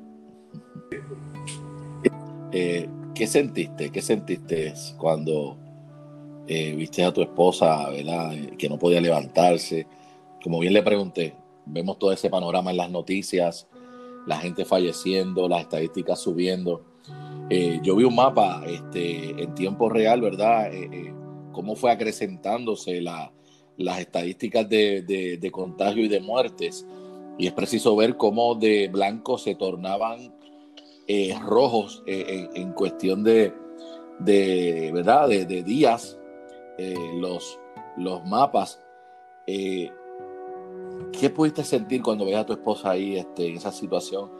Eh, 2.52 2.88
¿Qué 3.14 3.26
sentiste? 3.26 3.90
¿Qué 3.90 4.02
sentiste 4.02 4.74
cuando 4.98 5.56
eh, 6.46 6.74
viste 6.76 7.02
a 7.02 7.12
tu 7.12 7.22
esposa, 7.22 7.88
¿verdad? 7.88 8.32
Que 8.58 8.68
no 8.68 8.78
podía 8.78 9.00
levantarse. 9.00 9.86
Como 10.42 10.58
bien 10.58 10.74
le 10.74 10.82
pregunté, 10.82 11.34
vemos 11.64 11.98
todo 11.98 12.12
ese 12.12 12.28
panorama 12.28 12.70
en 12.70 12.76
las 12.76 12.90
noticias, 12.90 13.66
la 14.26 14.36
gente 14.38 14.64
falleciendo, 14.64 15.48
las 15.48 15.62
estadísticas 15.62 16.20
subiendo. 16.20 16.84
Eh, 17.48 17.80
yo 17.82 17.96
vi 17.96 18.04
un 18.04 18.16
mapa 18.16 18.62
este, 18.66 19.42
en 19.42 19.54
tiempo 19.54 19.88
real, 19.88 20.20
¿verdad? 20.20 20.70
cómo 21.56 21.74
fue 21.74 21.90
acrecentándose 21.90 23.00
las 23.00 23.98
estadísticas 23.98 24.68
de, 24.68 25.50
contagio 25.50 26.04
y 26.04 26.08
de 26.08 26.20
muertes. 26.20 26.86
Y 27.38 27.46
es 27.46 27.54
preciso 27.54 27.96
ver 27.96 28.18
cómo 28.18 28.54
de 28.54 28.88
blanco 28.88 29.38
se 29.38 29.54
tornaban 29.54 30.34
eh, 31.08 31.34
rojos 31.40 32.02
eh, 32.06 32.48
en, 32.54 32.72
cuestión 32.72 33.24
de, 33.24 33.54
¿verdad? 34.18 35.28
de, 35.28 35.62
días 35.62 36.18
eh, 36.76 36.94
los, 37.18 37.58
los 37.96 38.22
mapas. 38.26 38.78
¿Qué 39.46 41.30
pudiste 41.34 41.64
sentir 41.64 42.02
cuando 42.02 42.26
veías 42.26 42.42
a 42.42 42.46
tu 42.46 42.52
esposa 42.52 42.90
ahí 42.90 43.16
este, 43.16 43.48
en 43.48 43.56
esa 43.56 43.72
situación? 43.72 44.30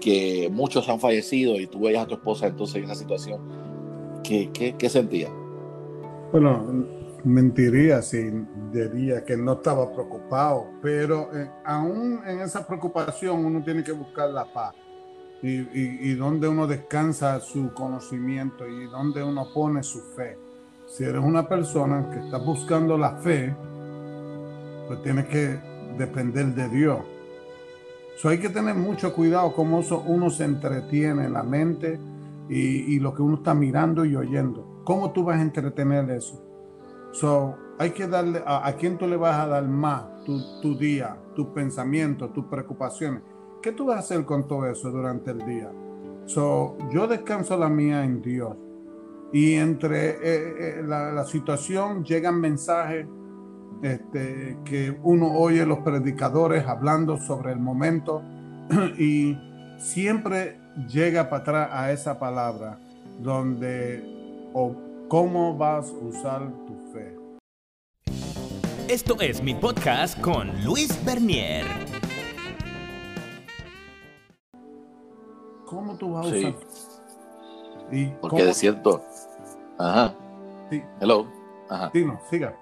Que 0.00 0.48
muchos 0.50 0.88
han 0.88 0.98
fallecido 0.98 1.60
y 1.60 1.66
tú 1.66 1.80
veías 1.80 2.04
a 2.04 2.06
tu 2.06 2.14
esposa 2.14 2.46
entonces 2.46 2.76
en 2.76 2.84
esa 2.84 2.94
situación. 2.94 3.40
¿Qué, 4.24 4.50
qué, 4.52 4.74
qué 4.76 4.88
sentías? 4.88 5.30
Bueno, 6.32 6.64
mentiría 7.24 8.02
si 8.02 8.30
diría 8.72 9.24
que 9.24 9.36
no 9.36 9.54
estaba 9.54 9.92
preocupado, 9.92 10.68
pero 10.80 11.28
eh, 11.34 11.50
aún 11.64 12.20
en 12.26 12.40
esa 12.40 12.66
preocupación 12.66 13.44
uno 13.44 13.62
tiene 13.62 13.82
que 13.82 13.92
buscar 13.92 14.30
la 14.30 14.44
paz 14.44 14.74
y, 15.42 16.10
y, 16.10 16.14
donde 16.14 16.48
uno 16.48 16.66
descansa 16.66 17.40
su 17.40 17.72
conocimiento 17.72 18.68
y 18.68 18.84
donde 18.86 19.22
uno 19.22 19.48
pone 19.54 19.82
su 19.82 20.00
fe. 20.14 20.36
Si 20.86 21.04
eres 21.04 21.22
una 21.22 21.48
persona 21.48 22.10
que 22.10 22.18
está 22.18 22.36
buscando 22.38 22.98
la 22.98 23.16
fe, 23.16 23.54
pues 24.86 25.02
tienes 25.02 25.26
que 25.26 25.58
depender 25.96 26.46
de 26.46 26.68
Dios. 26.68 26.98
So 28.16 28.28
hay 28.28 28.38
que 28.38 28.48
tener 28.48 28.74
mucho 28.74 29.14
cuidado 29.14 29.52
cómo 29.54 29.82
uno 30.06 30.30
se 30.30 30.44
entretiene 30.44 31.24
en 31.24 31.32
la 31.32 31.42
mente 31.42 31.98
y, 32.48 32.94
y 32.94 33.00
lo 33.00 33.14
que 33.14 33.22
uno 33.22 33.36
está 33.36 33.54
mirando 33.54 34.04
y 34.04 34.14
oyendo 34.16 34.70
¿Cómo 34.84 35.12
tú 35.12 35.24
vas 35.24 35.38
a 35.38 35.42
entretener 35.42 36.10
eso? 36.10 36.42
So, 37.12 37.56
hay 37.78 37.90
que 37.90 38.06
darle 38.06 38.42
a, 38.44 38.72
quién 38.78 38.98
tú 38.98 39.06
le 39.06 39.16
vas 39.16 39.38
a 39.38 39.46
dar 39.46 39.66
más 39.66 40.02
tu, 40.24 40.76
día, 40.76 41.16
tus 41.34 41.46
pensamientos, 41.48 42.32
tus 42.32 42.46
preocupaciones. 42.46 43.22
¿Qué 43.62 43.72
tú 43.72 43.86
vas 43.86 43.96
a 43.96 44.00
hacer 44.00 44.24
con 44.24 44.48
todo 44.48 44.66
eso 44.66 44.90
durante 44.90 45.30
el 45.30 45.38
día? 45.46 45.70
So, 46.24 46.76
yo 46.90 47.06
descanso 47.06 47.56
la 47.56 47.68
mía 47.68 48.04
en 48.04 48.22
Dios. 48.22 48.56
Y 49.32 49.54
entre 49.54 50.10
eh, 50.10 50.18
eh, 50.22 50.82
la, 50.84 51.24
situación 51.24 52.04
llegan 52.04 52.40
mensajes 52.40 53.06
este, 53.82 54.58
que 54.64 54.98
uno 55.02 55.32
oye 55.32 55.64
los 55.66 55.78
predicadores 55.80 56.66
hablando 56.66 57.18
sobre 57.18 57.52
el 57.52 57.58
momento 57.58 58.22
y 58.98 59.36
siempre 59.78 60.58
llega 60.88 61.28
para 61.30 61.42
atrás 61.42 61.68
a 61.72 61.92
esa 61.92 62.18
palabra 62.18 62.78
donde 63.20 64.50
o 64.54 64.74
cómo 65.08 65.56
vas 65.56 65.90
a 65.90 66.04
usar 66.06 66.50
tu 66.66 66.74
fe. 66.92 67.16
Esto 68.88 69.20
es 69.20 69.42
mi 69.42 69.54
podcast 69.54 70.20
con 70.20 70.50
Luis 70.64 71.02
Bernier. 71.04 71.64
¿Cómo 75.66 75.96
tú 75.96 76.12
vas 76.12 76.26
a 76.26 76.30
Sí. 76.30 76.38
usar? 76.46 76.54
Y 77.92 78.06
Porque 78.06 78.36
cómo- 78.36 78.44
de 78.44 78.54
cierto. 78.54 79.04
Ajá. 79.78 80.14
Sí, 80.70 80.82
Hello. 81.00 81.26
Ajá. 81.68 81.90
sí, 81.92 82.04
no, 82.04 82.20
siga. 82.30 82.54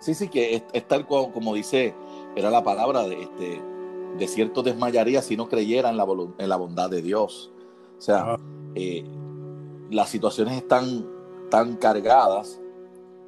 Sí, 0.00 0.14
sí, 0.14 0.28
que 0.28 0.54
es, 0.56 0.62
es 0.72 0.86
tal 0.86 1.06
como 1.06 1.54
dice, 1.54 1.94
era 2.36 2.50
la 2.50 2.62
palabra 2.62 3.02
de 3.08 3.22
este, 3.22 3.62
de 4.18 4.28
cierto 4.28 4.62
desmayaría 4.62 5.22
si 5.22 5.36
no 5.36 5.48
creyera 5.48 5.90
en 5.90 5.96
la, 5.96 6.06
en 6.38 6.48
la 6.48 6.56
bondad 6.56 6.90
de 6.90 7.02
Dios. 7.02 7.52
O 7.98 8.00
sea, 8.00 8.32
Ah. 8.34 8.36
eh, 8.74 9.04
las 9.90 10.08
situaciones 10.08 10.56
están 10.56 11.06
tan 11.50 11.76
cargadas, 11.76 12.60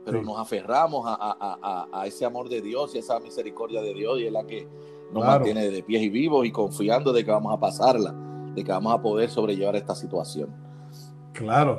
pero 0.05 0.21
Sí. 0.21 0.27
nos 0.27 0.39
aferramos 0.39 1.07
a, 1.07 1.15
a- 1.15 1.37
a- 1.41 1.59
a- 1.63 2.01
a 2.03 2.07
ese 2.07 2.25
amor 2.25 2.49
de 2.49 2.61
Dios 2.61 2.95
y 2.95 2.99
esa 2.99 3.19
misericordia 3.21 3.81
de 3.83 3.95
Dios 3.95 4.19
y 4.21 4.27
es 4.27 4.33
la 4.33 4.45
que 4.47 4.67
nos 5.13 5.23
Claro. 5.23 5.41
mantiene 5.41 5.71
de 5.71 5.83
pies 5.83 6.03
y 6.03 6.09
vivos 6.11 6.47
y 6.47 6.51
confiando 6.53 7.13
de 7.13 7.25
que 7.25 7.31
vamos 7.31 7.53
a 7.55 7.59
pasarla, 7.61 8.15
de 8.55 8.63
que 8.65 8.71
vamos 8.73 8.93
a 8.93 9.01
poder 9.01 9.31
sobrellevar 9.31 9.77
esta 9.77 9.95
situación. 9.95 10.55
Claro, 11.39 11.79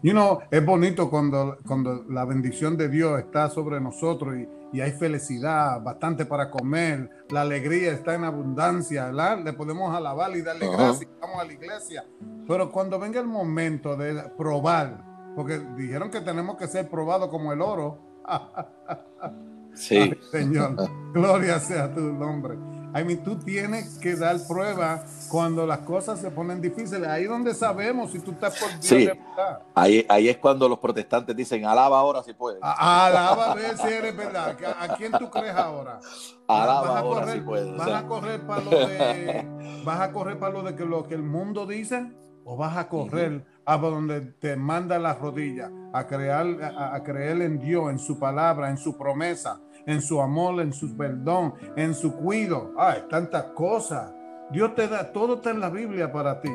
you 0.00 0.12
know, 0.12 0.38
es 0.48 0.64
bonito 0.64 1.10
cuando, 1.10 1.58
cuando 1.66 2.04
la 2.08 2.24
bendición 2.24 2.76
de 2.76 2.88
Dios 2.88 3.18
está 3.18 3.50
sobre 3.50 3.80
nosotros 3.80 4.36
y, 4.36 4.48
y 4.76 4.80
hay 4.80 4.92
felicidad, 4.92 5.82
bastante 5.82 6.24
para 6.24 6.50
comer, 6.50 7.10
la 7.30 7.40
alegría 7.40 7.90
está 7.90 8.14
en 8.14 8.22
abundancia, 8.22 9.06
¿verdad? 9.06 9.42
Le 9.44 9.52
podemos 9.54 9.92
alabar 9.92 10.36
y 10.36 10.42
darle 10.42 10.66
Ajá. 10.66 10.76
gracias, 10.76 11.10
vamos 11.20 11.40
a 11.40 11.44
la 11.44 11.52
iglesia. 11.52 12.04
Pero 12.46 12.70
cuando 12.70 12.98
venga 13.00 13.18
el 13.18 13.26
momento 13.26 13.96
de 13.96 14.22
probar, 14.38 15.04
porque 15.34 15.58
dijeron 15.76 16.08
que 16.08 16.20
tenemos 16.20 16.56
que 16.56 16.68
ser 16.68 16.88
probados 16.88 17.28
como 17.28 17.52
el 17.52 17.60
oro, 17.60 17.98
Sí, 19.74 19.96
Ay, 19.96 20.18
Señor, 20.30 20.76
gloria 21.12 21.58
sea 21.58 21.92
tu 21.92 22.00
nombre. 22.00 22.56
I 22.94 23.04
mean, 23.04 23.22
tú 23.24 23.36
tienes 23.36 23.98
que 23.98 24.14
dar 24.16 24.36
prueba 24.46 25.04
cuando 25.30 25.66
las 25.66 25.78
cosas 25.78 26.18
se 26.20 26.30
ponen 26.30 26.60
difíciles. 26.60 27.08
Ahí 27.08 27.24
es 27.24 27.28
donde 27.30 27.54
sabemos 27.54 28.12
si 28.12 28.18
tú 28.20 28.32
estás 28.32 28.58
por 28.58 28.68
Dios 28.70 28.84
Sí. 28.84 29.06
de 29.06 29.14
verdad. 29.14 29.60
ahí, 29.74 30.04
ahí 30.08 30.28
es 30.28 30.36
cuando 30.36 30.68
los 30.68 30.78
protestantes 30.78 31.34
dicen, 31.34 31.64
alaba 31.64 31.98
ahora 31.98 32.22
si 32.22 32.34
puedes. 32.34 32.60
A- 32.62 33.06
Alaba 33.06 33.52
a 33.52 33.54
ver 33.54 33.76
si 33.78 33.88
eres 33.88 34.14
verdad. 34.16 34.56
¿A 34.78 34.84
a 34.84 34.96
quién 34.96 35.12
tú 35.12 35.30
crees 35.30 35.54
ahora? 35.54 36.00
Alaba 36.48 36.80
Vas 36.82 36.90
a 36.90 36.98
ahora 36.98 37.20
correr- 37.26 37.34
si 37.34 37.40
puedes. 37.40 37.68
o 37.72 37.76
¿Vas 37.76 37.86
sea, 37.86 37.98
a 37.98 38.06
correr 38.06 38.46
para 38.46 38.60
lo 38.62 38.70
de, 38.70 39.82
vas 39.84 40.00
a 40.00 40.12
correr 40.12 40.38
para 40.38 40.52
lo 40.52 40.62
de 40.62 40.74
que 40.76 40.84
lo 40.84 41.06
que 41.08 41.14
el 41.14 41.22
mundo 41.22 41.66
dice 41.66 42.12
o 42.44 42.56
vas 42.56 42.76
a 42.76 42.88
correr 42.88 43.44
a 43.64 43.76
donde 43.78 44.20
te 44.20 44.56
manda 44.56 44.98
las 44.98 45.18
rodillas 45.18 45.70
a 45.92 46.06
crear, 46.08 46.46
a, 46.76 46.94
a 46.94 47.02
creer 47.04 47.40
en 47.42 47.58
Dios, 47.60 47.88
en 47.90 47.98
su 48.00 48.18
palabra, 48.18 48.68
en 48.68 48.76
su 48.76 48.98
promesa, 48.98 49.60
en 49.86 50.00
su 50.02 50.20
amor, 50.20 50.60
en 50.60 50.72
su 50.72 50.96
perdón, 50.96 51.54
en 51.76 51.94
su 51.94 52.14
cuido. 52.14 52.72
Ay, 52.76 53.02
tantas 53.10 53.44
cosas. 53.54 54.12
Dios 54.50 54.74
te 54.74 54.86
da, 54.88 55.12
todo 55.12 55.34
está 55.36 55.50
en 55.50 55.60
la 55.60 55.70
Biblia 55.70 56.12
para 56.12 56.40
ti. 56.40 56.50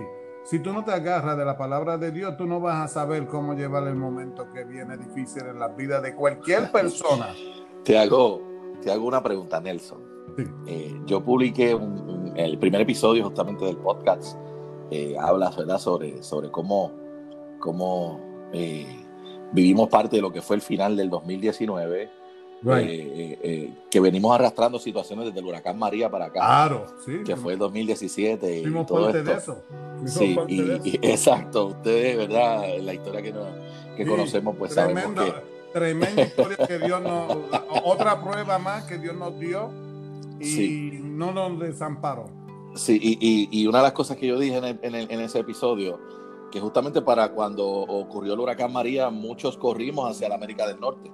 Si 0.46 0.60
tú 0.60 0.72
no 0.72 0.84
te 0.86 0.92
agarras 0.92 1.38
de 1.38 1.44
la 1.44 1.58
palabra 1.58 1.98
de 1.98 2.12
Dios, 2.12 2.38
tú 2.38 2.46
no 2.46 2.60
vas 2.62 2.78
a 2.86 2.88
saber 2.88 3.28
cómo 3.28 3.54
llevar 3.54 3.86
el 3.88 3.96
momento 3.96 4.48
que 4.54 4.64
viene 4.64 4.96
difícil 4.98 5.44
en 5.46 5.60
la 5.60 5.68
vida 5.70 6.00
de 6.00 6.16
cualquier 6.16 6.72
persona. 6.72 7.28
Te 7.84 7.98
hago, 7.98 8.42
te 8.82 8.92
hago 8.92 9.06
una 9.08 9.22
pregunta, 9.22 9.60
Nelson. 9.60 10.00
Sí. 10.38 10.44
Eh, 10.68 11.02
yo 11.06 11.22
publiqué 11.24 11.74
un- 11.76 12.00
un- 12.10 12.34
el 12.38 12.58
primer 12.60 12.82
episodio 12.82 13.26
justamente 13.26 13.66
del 13.66 13.78
podcast. 13.78 14.38
Eh, 14.92 15.16
hablas 15.20 15.58
¿verdad? 15.58 15.80
Sobre, 15.80 16.22
sobre 16.24 16.50
cómo, 16.50 16.94
cómo 17.60 18.22
eh, 18.54 18.86
vivimos 19.52 19.90
parte 19.90 20.16
de 20.18 20.22
lo 20.22 20.32
que 20.32 20.42
fue 20.42 20.56
el 20.56 20.62
final 20.62 20.96
del 20.96 21.10
2019, 21.10 22.10
Right. 22.64 22.88
eh, 22.90 22.90
eh, 22.92 23.40
eh, 23.44 23.74
que 23.92 24.00
venimos 24.00 24.34
arrastrando 24.34 24.80
situaciones 24.80 25.26
desde 25.28 25.40
el 25.40 25.46
huracán 25.46 25.78
María 25.78 26.10
para 26.10 26.26
acá, 26.26 26.40
Claro, 26.40 26.86
sí. 27.06 27.20
que 27.26 27.36
fue 27.36 27.54
el 27.54 27.60
2017 27.60 28.60
y 28.60 28.62
Fuimos 28.64 28.88
todo 28.88 29.04
parte 29.06 29.20
esto. 29.20 29.32
de 29.32 29.38
eso. 29.38 29.64
Fuimos 29.96 30.12
Sí, 30.14 30.34
parte 30.36 30.54
y, 30.54 30.62
de 30.62 30.76
eso. 30.76 30.82
y- 30.86 31.00
exacto. 31.04 31.66
Ustedes, 31.68 32.18
¿verdad? 32.18 32.64
La 32.82 32.94
historia 32.94 33.22
que, 33.22 33.32
nos, 33.32 33.48
que 33.96 34.04
Sí, 34.04 34.10
conocemos, 34.10 34.56
pues 34.58 34.74
sabemos 34.74 35.04
tremenda, 35.14 35.42
que 35.42 35.72
tremenda 35.80 36.22
historia 36.24 36.58
que 36.68 36.80
Dios 36.80 37.02
nos, 37.02 37.38
otra 37.84 38.22
prueba 38.24 38.58
más 38.58 38.84
que 38.86 38.98
Dios 38.98 39.16
nos 39.16 39.40
dio 39.40 39.70
y 40.40 40.46
Sí. 40.46 41.00
no 41.04 41.32
nos 41.32 41.60
desamparó. 41.60 42.26
Sí, 42.76 43.00
y, 43.02 43.18
y- 43.22 43.50
y 43.62 43.68
una 43.68 43.80
de 43.80 43.84
las 43.86 43.94
cosas 43.94 44.18
que 44.18 44.28
yo 44.28 44.38
dije 44.40 44.58
en, 44.58 44.64
el- 44.66 44.80
en 44.82 44.96
el- 44.96 45.12
en 45.12 45.20
ese 45.22 45.40
episodio, 45.40 46.00
que 46.52 46.60
justamente 46.60 47.02
para 47.02 47.30
cuando 47.34 47.68
ocurrió 47.68 48.34
el 48.34 48.40
huracán 48.40 48.72
María, 48.74 49.10
muchos 49.10 49.58
corrimos 49.58 50.10
hacia 50.10 50.30
la 50.30 50.36
América 50.36 50.68
del 50.68 50.80
Norte. 50.80 51.12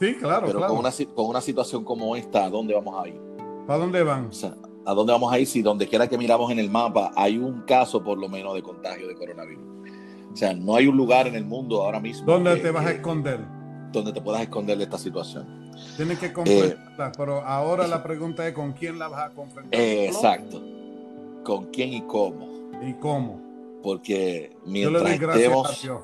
Sí, 0.00 0.14
claro, 0.16 0.46
Pero 0.46 0.58
claro. 0.58 0.74
con, 0.74 0.80
una, 0.80 0.90
con 1.14 1.26
una 1.26 1.40
situación 1.40 1.84
como 1.84 2.16
esta, 2.16 2.44
¿a 2.44 2.50
dónde 2.50 2.74
vamos 2.74 3.02
a 3.02 3.08
ir? 3.08 3.20
¿Para 3.66 3.78
dónde 3.78 4.02
van? 4.02 4.26
O 4.26 4.32
sea, 4.32 4.54
¿a 4.84 4.92
dónde 4.94 5.12
vamos 5.12 5.32
a 5.32 5.38
ir 5.38 5.46
si 5.46 5.62
donde 5.62 5.86
quiera 5.88 6.08
que 6.08 6.18
miramos 6.18 6.50
en 6.50 6.58
el 6.58 6.68
mapa 6.70 7.12
hay 7.16 7.38
un 7.38 7.62
caso 7.62 8.02
por 8.02 8.18
lo 8.18 8.28
menos 8.28 8.54
de 8.54 8.62
contagio 8.62 9.06
de 9.08 9.14
coronavirus? 9.14 9.64
O 10.32 10.36
sea, 10.36 10.52
no 10.52 10.74
hay 10.74 10.88
un 10.88 10.96
lugar 10.96 11.26
en 11.28 11.36
el 11.36 11.44
mundo 11.44 11.82
ahora 11.82 12.00
mismo 12.00 12.26
¿Dónde 12.26 12.54
que- 12.56 12.60
te 12.62 12.70
vas 12.72 12.86
a 12.86 12.90
esconder? 12.90 13.40
donde 13.92 14.12
te 14.12 14.20
puedas 14.20 14.42
esconder 14.42 14.76
de 14.76 14.84
esta 14.84 14.98
situación. 14.98 15.70
Tienes 15.96 16.16
Eh, 16.18 16.20
que 16.20 16.32
confrontarla, 16.32 17.12
pero 17.16 17.40
ahora 17.42 17.86
la 17.86 18.02
pregunta 18.02 18.46
es 18.46 18.52
con 18.52 18.72
quién 18.72 18.98
la 18.98 19.06
vas 19.08 19.30
a 19.30 19.34
confrontar. 19.34 19.80
Eh, 19.80 20.06
exacto. 20.06 20.60
¿Con 21.44 21.66
quién 21.66 21.92
y 21.92 22.02
cómo? 22.02 22.48
¿Y 22.82 22.94
cómo? 22.94 23.40
Porque 23.82 24.50
Yo 24.52 24.66
le 24.66 24.72
mientras 24.72 25.02
doy 25.04 25.18
gracias 25.18 25.44
estemos... 25.44 25.70
a 25.78 25.82
Dios. 25.82 26.02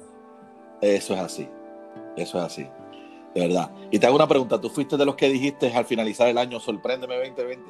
Eso 0.83 1.15
es 1.15 1.21
así. 1.21 1.49
Eso 2.17 2.39
es 2.39 2.45
así. 2.45 2.67
De 3.35 3.47
verdad. 3.47 3.71
Y 3.91 3.99
te 3.99 4.07
hago 4.07 4.17
una 4.17 4.27
pregunta. 4.29 4.61
¿Tú 4.61 4.69
fuiste 4.71 4.97
de 4.97 5.05
los 5.05 5.15
que 5.15 5.29
dijiste 5.29 5.73
al 5.73 5.85
finalizar 5.85 6.29
el 6.29 6.39
año, 6.39 6.59
sorpréndeme 6.61 7.17
2020? 7.17 7.63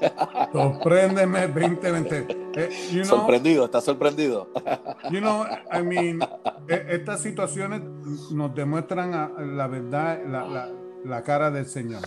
Sorpréndeme 0.52 1.46
2020. 1.48 2.26
Eh, 2.56 2.68
you 2.92 3.02
know, 3.02 3.18
¿Sorprendido? 3.18 3.64
¿Estás 3.64 3.84
sorprendido? 3.84 4.50
You 5.10 5.20
know, 5.20 5.44
I 5.72 5.82
mean, 5.82 6.20
e- 6.68 6.86
estas 6.90 7.20
situaciones 7.20 7.82
nos 8.32 8.54
demuestran 8.54 9.10
la 9.56 9.66
verdad, 9.66 10.20
la, 10.26 10.46
la- 10.46 10.70
la 11.04 11.22
cara 11.22 11.50
del 11.50 11.66
Señor. 11.66 12.00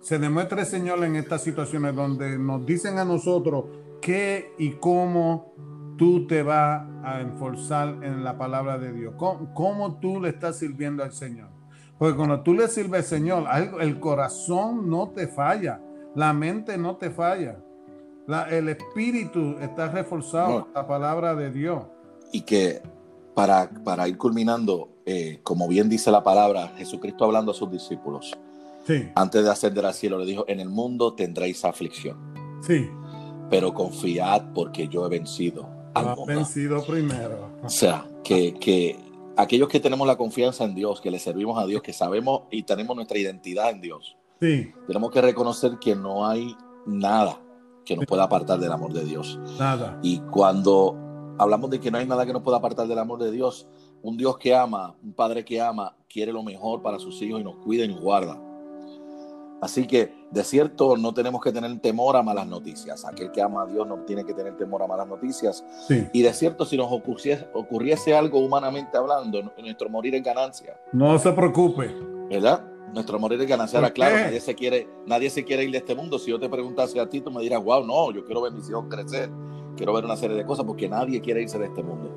Se 0.00 0.18
demuestra 0.18 0.60
el 0.60 0.66
Señor 0.66 1.02
en 1.04 1.16
estas 1.16 1.42
situaciones 1.42 1.94
donde 1.96 2.38
nos 2.38 2.66
dicen 2.66 2.98
a 2.98 3.04
nosotros 3.04 3.64
qué 4.02 4.52
y 4.58 4.72
cómo 4.72 5.54
tú 5.96 6.26
te 6.26 6.42
vas 6.42 6.84
a 7.04 7.20
enforzar 7.20 7.88
en 8.02 8.22
la 8.22 8.36
palabra 8.36 8.76
de 8.78 8.92
Dios. 8.92 9.14
Cómo, 9.16 9.54
cómo 9.54 9.98
tú 10.00 10.20
le 10.20 10.28
estás 10.30 10.58
sirviendo 10.58 11.02
al 11.02 11.12
Señor. 11.12 11.48
Porque 12.02 12.16
cuando 12.16 12.40
tú 12.40 12.52
le 12.52 12.66
sirves 12.66 13.02
al 13.12 13.18
Señor, 13.18 13.44
el 13.80 14.00
corazón 14.00 14.90
no 14.90 15.10
te 15.10 15.28
falla, 15.28 15.80
la 16.16 16.32
mente 16.32 16.76
no 16.76 16.96
te 16.96 17.10
falla. 17.10 17.58
La- 18.26 18.48
el 18.50 18.68
espíritu 18.70 19.56
está 19.60 19.86
reforzado 19.88 20.48
No. 20.58 20.64
por 20.64 20.74
la 20.74 20.86
palabra 20.88 21.34
de 21.36 21.52
Dios. 21.52 21.84
Y 22.32 22.40
que 22.40 22.82
para, 23.34 23.70
para 23.84 24.08
ir 24.08 24.18
culminando, 24.18 24.88
eh, 25.06 25.38
como 25.44 25.68
bien 25.68 25.88
dice 25.88 26.10
la 26.10 26.24
palabra, 26.24 26.72
Jesucristo 26.76 27.24
hablando 27.24 27.52
a 27.52 27.54
sus 27.54 27.70
discípulos, 27.70 28.36
Sí, 28.84 29.08
antes 29.14 29.44
de 29.44 29.50
ascender 29.52 29.86
al 29.86 29.94
cielo, 29.94 30.18
le 30.18 30.26
dijo, 30.26 30.44
en 30.48 30.58
el 30.58 30.68
mundo 30.70 31.14
tendréis 31.14 31.64
aflicción, 31.64 32.16
sí. 32.66 32.90
pero 33.48 33.72
confiad 33.72 34.52
porque 34.52 34.88
yo 34.88 35.06
he 35.06 35.08
vencido 35.08 35.68
al 35.94 36.06
mundo. 36.06 36.26
vencido 36.26 36.84
primero. 36.84 37.48
O 37.62 37.68
sea, 37.68 38.04
que, 38.24 38.54
que 38.54 38.98
aquellos 39.36 39.68
que 39.68 39.80
tenemos 39.80 40.06
la 40.06 40.16
confianza 40.16 40.64
en 40.64 40.74
Dios, 40.74 41.00
que 41.00 41.10
le 41.10 41.18
servimos 41.18 41.58
a 41.58 41.66
Dios, 41.66 41.82
que 41.82 41.92
sabemos 41.92 42.42
y 42.50 42.62
tenemos 42.62 42.94
nuestra 42.96 43.18
identidad 43.18 43.70
en 43.70 43.80
Dios, 43.80 44.16
Sí, 44.40 44.72
tenemos 44.88 45.12
que 45.12 45.20
reconocer 45.20 45.78
que 45.78 45.94
no 45.94 46.26
hay 46.26 46.56
nada 46.84 47.40
que 47.84 47.96
nos 47.96 48.06
pueda 48.06 48.24
apartar 48.24 48.58
del 48.58 48.72
amor 48.72 48.92
de 48.92 49.04
Dios. 49.04 49.38
nada. 49.58 49.98
Y 50.02 50.18
cuando 50.18 50.96
hablamos 51.38 51.70
de 51.70 51.78
que 51.78 51.90
no 51.90 51.98
hay 51.98 52.06
nada 52.06 52.26
que 52.26 52.32
nos 52.32 52.42
pueda 52.42 52.56
apartar 52.56 52.88
del 52.88 52.98
amor 52.98 53.22
de 53.22 53.30
Dios, 53.30 53.68
un 54.02 54.16
Dios 54.16 54.36
que 54.38 54.54
ama, 54.54 54.96
un 55.02 55.12
Padre 55.12 55.44
que 55.44 55.60
ama, 55.60 55.96
quiere 56.08 56.32
lo 56.32 56.42
mejor 56.42 56.82
para 56.82 56.98
sus 56.98 57.22
hijos 57.22 57.40
y 57.40 57.44
nos 57.44 57.56
cuida 57.56 57.84
y 57.84 57.88
nos 57.88 58.00
guarda. 58.00 58.36
Así 59.62 59.86
que, 59.86 60.12
de 60.32 60.42
cierto, 60.42 60.96
no 60.96 61.14
tenemos 61.14 61.40
que 61.40 61.52
tener 61.52 61.78
temor 61.78 62.16
a 62.16 62.22
malas 62.24 62.48
noticias. 62.48 63.04
Aquel 63.04 63.30
que 63.30 63.40
ama 63.40 63.62
a 63.62 63.66
Dios 63.66 63.86
no 63.86 63.98
tiene 63.98 64.24
que 64.24 64.34
tener 64.34 64.56
temor 64.56 64.82
a 64.82 64.88
malas 64.88 65.06
noticias. 65.06 65.64
Sí. 65.86 66.08
Y 66.12 66.22
de 66.22 66.34
cierto, 66.34 66.64
si 66.64 66.76
nos 66.76 66.90
ocurriese, 66.90 67.46
ocurriese 67.54 68.12
algo 68.12 68.40
humanamente 68.40 68.98
hablando, 68.98 69.40
nuestro 69.56 69.88
morir 69.88 70.16
es 70.16 70.24
ganancia, 70.24 70.76
No 70.90 71.16
se 71.16 71.30
preocupe. 71.30 71.94
¿verdad? 72.28 72.64
Nuestro 72.92 73.20
morir 73.20 73.40
es 73.40 73.46
ganancia. 73.46 73.78
¿Por 73.78 73.84
Ahora, 73.84 73.94
claro, 73.94 74.16
nadie 74.16 74.40
se, 74.40 74.52
quiere, 74.56 74.88
nadie 75.06 75.30
se 75.30 75.44
quiere 75.44 75.62
ir 75.62 75.70
de 75.70 75.78
este 75.78 75.94
mundo. 75.94 76.18
Si 76.18 76.32
yo 76.32 76.40
te 76.40 76.48
preguntase 76.48 76.98
a 76.98 77.08
ti, 77.08 77.20
tú 77.20 77.30
me 77.30 77.40
dirás, 77.40 77.62
wow, 77.62 77.86
no, 77.86 78.10
yo 78.10 78.24
quiero 78.24 78.42
ver 78.42 78.50
mis 78.50 78.68
hijos 78.68 78.86
crecer, 78.90 79.30
quiero 79.76 79.92
ver 79.92 80.04
una 80.04 80.16
serie 80.16 80.36
de 80.36 80.44
cosas, 80.44 80.64
porque 80.66 80.88
nadie 80.88 81.20
quiere 81.20 81.40
irse 81.40 81.60
de 81.60 81.66
este 81.66 81.84
mundo. 81.84 82.10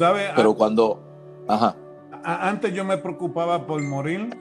¿Sabe? 0.00 0.30
Pero 0.34 0.52
cuando, 0.56 1.00
ajá, 1.46 1.76
antes 2.24 2.74
yo 2.74 2.84
me 2.84 2.98
preocupaba 2.98 3.68
por 3.68 3.80
morir. 3.84 4.36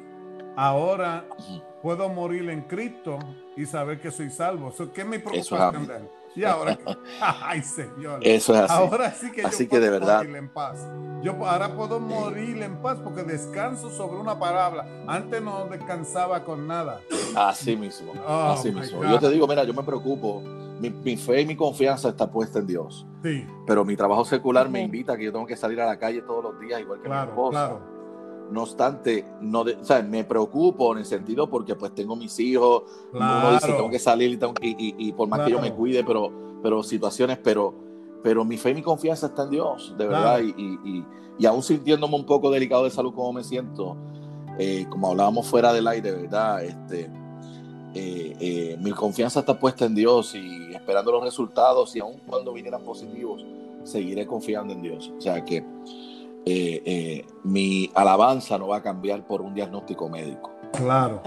Ahora 0.55 1.23
Ujú. 1.37 1.61
Puedo 1.87 2.09
morir 2.09 2.49
en 2.49 2.63
Cristo 2.63 3.17
y 3.55 3.65
saber 3.65 4.01
que 4.01 4.11
soy 4.11 4.29
salvo. 4.29 4.73
So, 4.73 4.91
¿Qué 4.91 5.01
es 5.03 5.07
mi 5.07 5.15
Eso 5.31 5.55
es 5.55 5.87
de? 5.87 6.01
Y 6.35 6.43
ahora, 6.43 6.75
que- 6.75 6.83
ay 7.21 7.61
Señor. 7.61 8.19
eso 8.23 8.53
es 8.53 8.59
así. 8.59 8.73
Ahora 8.73 9.09
sí 9.13 9.31
que 9.31 9.41
Así 9.43 9.63
yo 9.63 9.69
que 9.69 9.79
de 9.79 9.89
verdad- 9.89 10.17
morir 10.17 10.35
en 10.35 10.49
paz. 10.49 10.85
Yo 11.23 11.31
ahora 11.45 11.73
puedo 11.77 12.01
morir 12.01 12.61
en 12.61 12.81
paz 12.81 12.97
porque 13.01 13.23
descanso 13.23 13.89
sobre 13.89 14.19
una 14.19 14.37
palabra. 14.37 14.85
Antes 15.07 15.41
no 15.41 15.65
descansaba 15.67 16.43
con 16.43 16.67
nada. 16.67 16.99
Así 17.37 17.77
mismo, 17.77 18.11
Oh, 18.27 18.51
así 18.51 18.69
my 18.69 18.81
mismo. 18.81 18.97
God. 18.99 19.07
Yo 19.09 19.19
te 19.19 19.29
digo, 19.29 19.47
mira, 19.47 19.63
yo 19.63 19.73
me 19.73 19.83
preocupo 19.83 20.41
mi, 20.81 21.15
fe 21.15 21.39
y 21.39 21.45
mi 21.45 21.55
confianza 21.55 22.09
está 22.09 22.29
puesta 22.29 22.59
en 22.59 22.67
Dios. 22.67 23.07
Sí. 23.23 23.47
Pero 23.65 23.85
mi 23.85 23.95
trabajo 23.95 24.25
secular 24.25 24.67
me 24.67 24.81
invita 24.81 25.13
a 25.13 25.17
que 25.17 25.23
yo 25.23 25.31
tengo 25.31 25.45
que 25.45 25.55
salir 25.55 25.79
a 25.79 25.85
la 25.85 25.97
calle 25.97 26.21
todos 26.21 26.43
los 26.43 26.59
días, 26.59 26.81
igual 26.81 27.01
que 27.01 27.07
mi 27.07 27.15
esposa. 27.15 27.79
No 28.51 28.63
obstante, 28.63 29.25
no 29.41 29.61
o 29.61 29.83
sea, 29.83 30.01
me 30.01 30.23
preocupo 30.23 30.93
en 30.93 30.99
el 30.99 31.05
sentido 31.05 31.49
porque 31.49 31.75
pues 31.75 31.93
tengo 31.93 32.15
mis 32.15 32.39
hijos, 32.39 32.83
uno 33.13 33.51
dice 33.51 33.73
tengo 33.73 33.89
que 33.89 33.99
salir 33.99 34.39
y, 34.61 35.11
por 35.13 35.27
más 35.27 35.41
que 35.41 35.51
yo 35.51 35.61
me 35.61 35.73
cuide, 35.73 36.03
pero, 36.03 36.31
pero 36.61 36.83
situaciones, 36.83 37.37
pero, 37.43 37.73
pero 38.23 38.45
mi 38.45 38.57
fe 38.57 38.71
y 38.71 38.75
mi 38.75 38.81
confianza 38.81 39.27
está 39.27 39.43
en 39.43 39.49
Dios, 39.49 39.93
de 39.97 40.07
verdad, 40.07 40.39
y, 40.41 41.03
y, 41.37 41.45
aún 41.45 41.61
sintiéndome 41.61 42.15
un 42.15 42.25
poco 42.25 42.49
delicado 42.49 42.85
de 42.85 42.89
salud 42.89 43.13
como 43.13 43.33
me 43.33 43.43
siento, 43.43 43.95
eh, 44.57 44.87
como 44.89 45.09
hablábamos 45.11 45.45
fuera 45.45 45.71
del 45.71 45.87
aire, 45.87 46.11
¿verdad? 46.11 46.63
Este, 46.63 47.11
eh, 47.93 48.35
eh, 48.39 48.77
mi 48.79 48.91
confianza 48.91 49.39
está 49.39 49.57
puesta 49.59 49.85
en 49.85 49.95
Dios 49.95 50.35
y 50.35 50.73
esperando 50.73 51.11
los 51.11 51.23
resultados 51.23 51.95
y 51.95 51.99
aun 51.99 52.19
cuando 52.27 52.53
vinieran 52.53 52.83
positivos, 52.83 53.45
seguiré 53.83 54.25
confiando 54.25 54.73
en 54.73 54.81
Dios. 54.81 55.11
O 55.17 55.21
sea 55.21 55.43
que 55.43 55.63
eh, 56.49 57.25
mi 57.43 57.91
alabanza 57.93 58.57
no 58.57 58.67
va 58.67 58.77
a 58.77 58.81
cambiar 58.81 59.25
por 59.25 59.41
un 59.41 59.53
diagnóstico 59.53 60.09
médico. 60.09 60.51
Claro. 60.73 61.21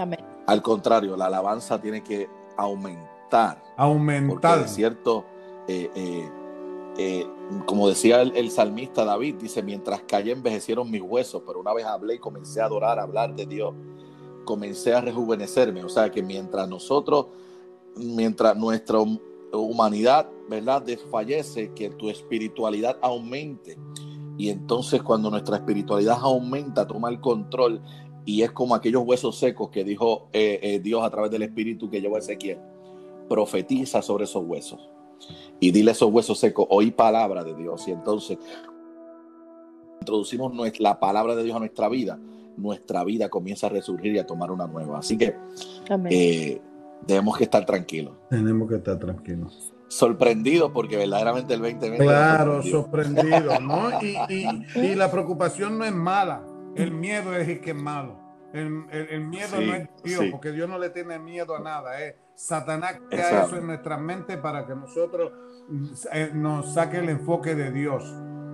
Al 0.47 0.61
contrario, 0.61 1.15
la 1.15 1.27
alabanza 1.27 1.79
tiene 1.79 2.03
que 2.03 2.29
aumentar. 2.57 3.61
Aumentar. 3.77 4.57
Porque 4.57 4.65
es 4.65 4.75
cierto, 4.75 5.25
como 7.65 7.87
decía 7.87 8.21
el, 8.21 8.35
el, 8.35 8.51
salmista 8.51 9.05
David, 9.05 9.35
dice, 9.35 9.63
mientras 9.63 10.01
callé 10.01 10.31
envejecieron 10.31 10.89
mis 10.89 11.01
huesos, 11.01 11.41
pero 11.45 11.59
una 11.59 11.73
vez 11.73 11.85
hablé 11.85 12.15
y 12.15 12.19
comencé 12.19 12.61
a 12.61 12.65
adorar, 12.65 12.99
a 12.99 13.03
hablar 13.03 13.35
de 13.35 13.45
Dios, 13.45 13.73
comencé 14.45 14.93
a 14.93 15.01
rejuvenecerme. 15.01 15.83
O 15.83 15.89
sea 15.89 16.09
que 16.11 16.21
mientras 16.21 16.67
nosotros, 16.67 17.27
mientras 17.95 18.55
nuestra 18.57 18.99
humanidad, 19.53 20.29
¿verdad?, 20.49 20.81
desfallece, 20.81 21.71
que 21.73 21.89
tu 21.89 22.09
espiritualidad 22.09 22.97
aumente. 23.01 23.77
Y 24.41 24.49
entonces 24.49 25.03
cuando 25.03 25.29
nuestra 25.29 25.57
espiritualidad 25.57 26.17
aumenta, 26.19 26.87
toma 26.87 27.09
el 27.09 27.19
control 27.19 27.79
y 28.25 28.41
es 28.41 28.49
como 28.49 28.73
aquellos 28.73 29.03
huesos 29.05 29.37
secos 29.37 29.69
que 29.69 29.83
dijo 29.83 30.29
eh, 30.33 30.59
eh, 30.63 30.79
Dios 30.79 31.03
a 31.03 31.11
través 31.11 31.29
del 31.29 31.43
espíritu 31.43 31.91
que 31.91 32.01
llevó 32.01 32.15
a 32.15 32.19
Ezequiel. 32.19 32.57
Profetiza 33.29 34.01
sobre 34.01 34.23
esos 34.23 34.43
huesos 34.43 34.89
y 35.59 35.69
dile 35.69 35.91
a 35.91 35.93
esos 35.93 36.11
huesos 36.11 36.39
secos, 36.39 36.65
oí 36.71 36.89
palabra 36.89 37.43
de 37.43 37.53
Dios. 37.53 37.87
Y 37.87 37.91
entonces 37.91 38.39
introducimos 39.99 40.51
la 40.79 40.99
palabra 40.99 41.35
de 41.35 41.43
Dios 41.43 41.55
a 41.55 41.59
nuestra 41.59 41.87
vida 41.87 42.19
nuestra 42.57 43.03
vida 43.03 43.29
comienza 43.29 43.67
a 43.67 43.69
resurgir 43.69 44.15
y 44.15 44.17
a 44.17 44.25
tomar 44.25 44.49
una 44.49 44.65
nueva. 44.65 44.97
Así 44.97 45.19
que 45.19 45.35
eh, 46.09 46.59
tenemos 47.05 47.37
que 47.37 47.43
estar 47.43 47.63
tranquilos. 47.63 48.15
Tenemos 48.27 48.67
que 48.67 48.77
estar 48.77 48.97
tranquilos. 48.97 49.71
Sorprendidos 49.91 50.71
porque 50.71 50.97
verdaderamente 50.97 51.53
el 51.53 51.61
2020... 51.61 52.05
Claro, 52.05 52.63
sorprendido, 52.63 53.59
¿no? 53.59 53.89
Y, 54.29 54.95
la 54.95 55.11
preocupación 55.11 55.77
no 55.77 55.85
es 55.85 55.93
mala, 55.93 56.43
el 56.75 56.91
miedo 56.91 57.35
es 57.35 57.47
el 57.47 57.61
que 57.61 57.71
es 57.71 57.75
malo. 57.75 58.19
El, 58.53 58.71
miedo 59.27 59.61
no 59.61 59.73
es 59.75 59.89
Dios, 60.03 60.25
porque 60.31 60.51
Dios 60.51 60.67
no 60.67 60.77
le 60.77 60.89
tiene 60.89 61.19
miedo 61.19 61.55
a 61.55 61.59
nada. 61.59 62.01
Es 62.01 62.15
Satanás 62.35 62.99
crea 63.09 63.43
eso 63.43 63.57
en 63.57 63.67
nuestra 63.67 63.97
mente 63.97 64.37
para 64.37 64.65
que 64.65 64.75
nosotros 64.75 65.31
eh, 66.11 66.31
nos 66.33 66.73
saque 66.73 66.97
el 66.97 67.09
enfoque 67.09 67.55
de 67.55 67.71
Dios. 67.71 68.03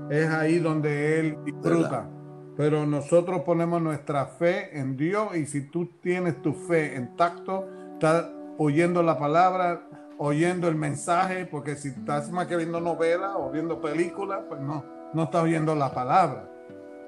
Es 0.10 0.30
ahí 0.30 0.60
donde 0.60 1.19
Él 1.19 1.38
disfruta 1.43 2.10
pero 2.58 2.88
nosotros 2.88 3.41
ponemos 3.41 3.84
nuestra 3.84 4.26
fe 4.26 4.78
en 4.80 4.97
Dios 4.97 5.38
y 5.38 5.45
si 5.45 5.69
tú 5.69 5.91
tienes 6.02 6.41
tu 6.41 6.54
fe 6.54 6.95
intacto, 6.97 7.67
estás 7.93 8.32
oyendo 8.58 9.04
la 9.04 9.19
palabra, 9.19 9.88
oyendo 10.17 10.67
el 10.67 10.75
mensaje, 10.75 11.45
porque 11.45 11.75
si 11.75 11.89
estás 11.89 12.30
más 12.32 12.47
que 12.47 12.56
viendo 12.56 12.80
novelas 12.80 13.34
o 13.38 13.49
viendo 13.51 13.80
películas, 13.82 14.41
pues 14.47 14.60
no, 14.60 14.84
no 15.13 15.23
estás 15.23 15.43
oyendo 15.43 15.75
la 15.75 15.93
palabra. 15.93 16.49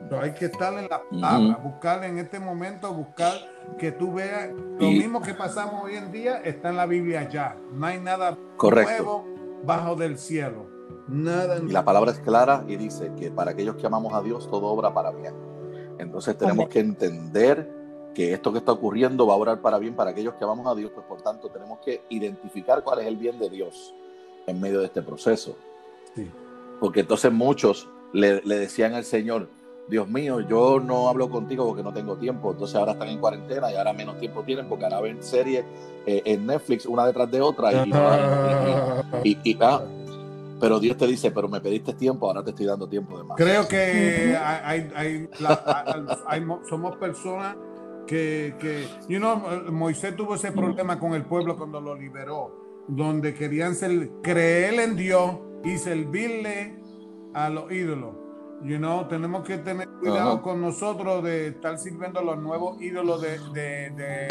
Pero 0.07 0.21
hay 0.21 0.33
que 0.33 0.45
estar 0.45 0.73
en 0.73 0.87
la 0.89 1.01
palabra, 1.09 1.59
buscar 1.61 2.03
en 2.05 2.19
este 2.19 2.39
momento, 2.39 2.93
buscar 2.93 3.33
que 3.77 3.91
tú 3.91 4.13
veas 4.13 4.49
lo 4.53 4.87
mismo 4.87 5.21
que 5.21 5.33
pasamos 5.33 5.83
hoy 5.83 5.95
en 5.95 6.11
día 6.11 6.37
está 6.37 6.69
en 6.69 6.77
la 6.77 6.85
Biblia 6.85 7.27
ya. 7.27 7.57
No 7.73 7.85
hay 7.85 7.99
nada 7.99 8.37
nuevo 8.61 9.25
bajo 9.63 9.95
del 9.95 10.17
cielo. 10.17 10.67
Nada. 11.09 11.57
Y 11.57 11.71
la 11.71 11.83
palabra 11.83 12.11
es 12.11 12.19
clara 12.19 12.63
y 12.67 12.77
dice 12.77 13.11
que 13.19 13.29
para 13.29 13.51
aquellos 13.51 13.75
que 13.75 13.87
amamos 13.87 14.13
a 14.13 14.21
Dios 14.21 14.49
todo 14.49 14.67
obra 14.67 14.93
para 14.93 15.11
bien. 15.11 15.33
Entonces 15.97 16.37
tenemos 16.37 16.69
que 16.69 16.79
entender 16.79 17.78
que 18.19 18.34
esto 18.34 18.51
que 18.51 18.58
está 18.58 18.73
ocurriendo 18.73 19.25
va 19.25 19.36
a 19.36 19.38
obrar 19.38 19.62
para 19.62 19.79
bien 19.79 19.93
para 19.93 20.10
aquellos 20.10 20.34
que 20.34 20.43
amamos 20.43 20.67
a 20.67 20.75
Dios, 20.75 20.91
pues 20.93 21.05
por 21.08 21.21
tanto 21.21 21.47
tenemos 21.47 21.79
que 21.79 22.01
identificar 22.10 22.84
cuál 22.84 22.99
es 22.99 23.08
el 23.08 23.15
bien 23.15 23.39
de 23.39 23.49
Dios 23.49 23.95
en 24.45 24.60
medio 24.60 24.82
de 24.82 24.88
este 24.88 25.01
proceso. 25.01 25.55
Porque 26.82 26.99
entonces 26.99 27.32
muchos 27.32 27.88
le, 28.12 28.41
decían 28.41 28.93
al 28.93 29.05
Señor, 29.05 29.47
Dios 29.88 30.10
mío, 30.10 30.41
yo 30.41 30.82
no 30.82 31.08
hablo 31.08 31.29
contigo 31.29 31.65
porque 31.65 31.82
no 31.82 31.93
tengo 31.93 32.17
tiempo. 32.17 32.51
Entonces 32.51 32.75
ahora 32.75 32.91
están 32.91 33.08
en 33.08 33.19
cuarentena 33.19 33.71
y 33.71 33.77
ahora 33.77 33.93
menos 33.93 34.19
tiempo 34.19 34.43
tienen 34.43 34.67
porque 34.67 34.84
ahora 34.84 34.99
ven 34.99 35.23
series 35.23 35.63
eh, 36.05 36.21
en 36.25 36.45
Netflix 36.45 36.86
una 36.88 37.05
detrás 37.05 37.32
de 37.32 37.39
otra 37.39 37.71
y, 37.71 39.38
y, 39.45 39.58
ah, 39.62 39.82
pero 40.60 40.77
Dios 40.82 40.97
te 40.97 41.08
dice, 41.08 41.32
pero 41.32 41.47
me 41.47 41.62
pediste 41.62 41.93
tiempo, 41.93 42.27
ahora 42.27 42.43
te 42.43 42.49
estoy 42.49 42.65
dando 42.65 42.86
tiempo 42.86 43.17
de 43.17 43.23
más. 43.23 43.38
Creo 43.38 43.65
que 43.65 44.38
hay, 44.38 44.91
hay, 44.93 45.29
somos 46.67 46.97
personas 46.97 47.55
que, 48.09 48.55
que 48.59 48.87
you 49.07 49.19
know, 49.19 49.39
Moisés 49.71 50.15
tuvo 50.15 50.35
ese 50.35 50.51
problema 50.51 50.99
con 50.99 51.13
el 51.13 51.23
pueblo 51.23 51.55
cuando 51.55 51.79
lo 51.79 51.95
liberó, 51.95 52.85
donde 52.87 53.33
querían 53.35 53.75
ser, 53.75 54.09
creer 54.23 54.79
en 54.79 54.95
Dios 54.95 55.37
y 55.63 55.77
servirle 55.77 56.79
a 57.33 57.49
los 57.49 57.71
ídolos. 57.71 58.15
You 58.63 58.77
know, 58.77 59.07
tenemos 59.07 59.45
que 59.45 59.59
tener 59.59 59.87
cuidado 60.01 60.41
con 60.41 60.59
nosotros 60.59 61.23
de 61.23 61.47
estar 61.49 61.77
sirviendo 61.77 62.19
a 62.19 62.23
los 62.23 62.39
nuevos 62.39 62.81
ídolos 62.81 63.21
de, 63.21 63.39
de, 63.53 64.27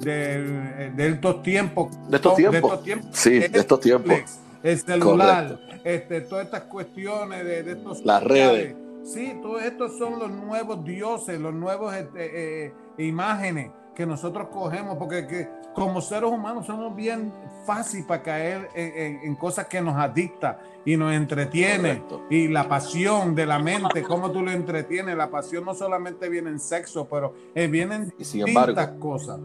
de, 0.00 0.90
de, 0.90 1.08
estos 1.08 1.42
tiempos. 1.42 1.88
De 2.08 2.16
estos 2.16 2.36
tiempos. 2.36 2.80
Sí, 3.12 3.38
de 3.38 3.58
estos 3.58 3.80
tiempos 3.80 4.40
el 4.62 4.78
celular, 4.80 5.60
este, 5.84 6.20
todas 6.22 6.46
estas 6.46 6.62
cuestiones 6.62 7.44
de, 7.44 7.62
de 7.62 7.72
estos... 7.72 8.04
Las 8.04 8.22
redes. 8.22 8.74
Sí, 9.04 9.38
todos 9.40 9.62
estos 9.62 9.96
son 9.96 10.18
los 10.18 10.30
nuevos 10.30 10.84
dioses, 10.84 11.38
los 11.38 11.54
nuevos 11.54 11.94
este, 11.94 12.64
eh, 12.66 12.74
imágenes 12.98 13.70
que 13.94 14.06
nosotros 14.06 14.48
cogemos, 14.52 14.96
porque 14.98 15.26
que, 15.26 15.48
como 15.74 16.00
seres 16.00 16.30
humanos 16.30 16.66
somos 16.66 16.94
bien 16.94 17.32
fácil 17.66 18.04
para 18.04 18.22
caer 18.22 18.68
en, 18.74 19.34
cosas 19.36 19.66
que 19.66 19.80
nos 19.80 19.96
adicta 19.96 20.60
y 20.84 20.96
nos 20.96 21.12
entretiene. 21.14 22.02
Y 22.30 22.48
la 22.48 22.68
pasión 22.68 23.34
de 23.34 23.46
la 23.46 23.58
mente, 23.58 24.02
cómo 24.02 24.30
tú 24.30 24.42
lo 24.42 24.50
entretienes, 24.50 25.16
la 25.16 25.30
pasión 25.30 25.64
no 25.64 25.74
solamente 25.74 26.28
viene 26.28 26.50
en 26.50 26.60
sexo, 26.60 27.08
pero 27.08 27.34
eh, 27.54 27.66
vienen 27.66 28.12
distintas 28.16 28.90
cosas. 29.00 29.40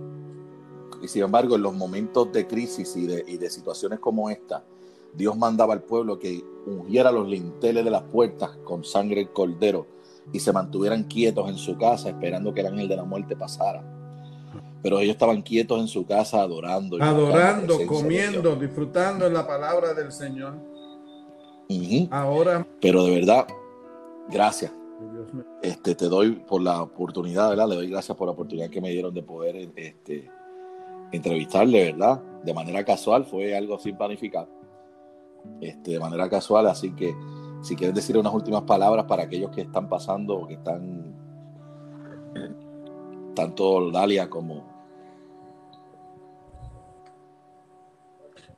Y 1.01 1.07
sin 1.07 1.23
embargo, 1.23 1.55
en 1.55 1.63
los 1.63 1.73
momentos 1.73 2.31
de 2.31 2.45
crisis 2.45 2.95
y 2.95 3.07
de, 3.07 3.23
y 3.25 3.37
de 3.37 3.49
situaciones 3.49 3.99
como 3.99 4.29
esta, 4.29 4.63
Dios 5.13 5.35
mandaba 5.37 5.73
al 5.73 5.81
pueblo 5.81 6.19
que 6.19 6.43
ungiera 6.65 7.11
los 7.11 7.27
linteles 7.27 7.83
de 7.83 7.91
las 7.91 8.03
puertas 8.03 8.51
con 8.63 8.83
sangre 8.83 9.17
del 9.17 9.31
cordero 9.31 9.87
y 10.31 10.39
se 10.39 10.51
mantuvieran 10.51 11.03
quietos 11.03 11.49
en 11.49 11.57
su 11.57 11.77
casa 11.77 12.09
esperando 12.09 12.53
que 12.53 12.61
el 12.61 12.67
ángel 12.67 12.87
de 12.87 12.95
la 12.95 13.03
muerte 13.03 13.35
pasara. 13.35 13.83
Pero 14.81 14.99
ellos 14.99 15.13
estaban 15.13 15.41
quietos 15.41 15.79
en 15.79 15.87
su 15.87 16.05
casa 16.05 16.41
adorando. 16.41 17.01
Adorando, 17.01 17.85
comiendo, 17.85 18.55
disfrutando 18.55 19.27
en 19.27 19.33
la 19.33 19.45
palabra 19.45 19.93
del 19.93 20.11
Señor. 20.11 20.55
Ahora. 22.09 22.65
Pero 22.81 23.03
de 23.05 23.15
verdad, 23.15 23.47
gracias. 24.29 24.71
Este, 25.61 25.95
te 25.95 26.05
doy 26.05 26.31
por 26.31 26.61
la 26.61 26.81
oportunidad, 26.81 27.49
¿verdad? 27.49 27.67
Le 27.67 27.75
doy 27.75 27.89
gracias 27.89 28.17
por 28.17 28.27
la 28.27 28.33
oportunidad 28.33 28.69
que 28.69 28.81
me 28.81 28.89
dieron 28.89 29.13
de 29.13 29.23
poder 29.23 29.55
este, 29.75 30.29
entrevistarle, 31.11 31.91
¿verdad? 31.91 32.21
De 32.43 32.53
manera 32.53 32.83
casual, 32.83 33.25
fue 33.25 33.55
algo 33.55 33.79
sin 33.79 33.95
planificar 33.95 34.47
este, 35.59 35.91
de 35.91 35.99
manera 35.99 36.29
casual, 36.29 36.67
así 36.67 36.91
que 36.91 37.13
si 37.61 37.75
quieres 37.75 37.95
decir 37.95 38.17
unas 38.17 38.33
últimas 38.33 38.63
palabras 38.63 39.05
para 39.05 39.23
aquellos 39.23 39.51
que 39.51 39.61
están 39.61 39.87
pasando 39.87 40.35
o 40.37 40.47
que 40.47 40.55
están, 40.55 41.13
tanto 43.35 43.91
Dalia 43.91 44.29
como... 44.29 44.69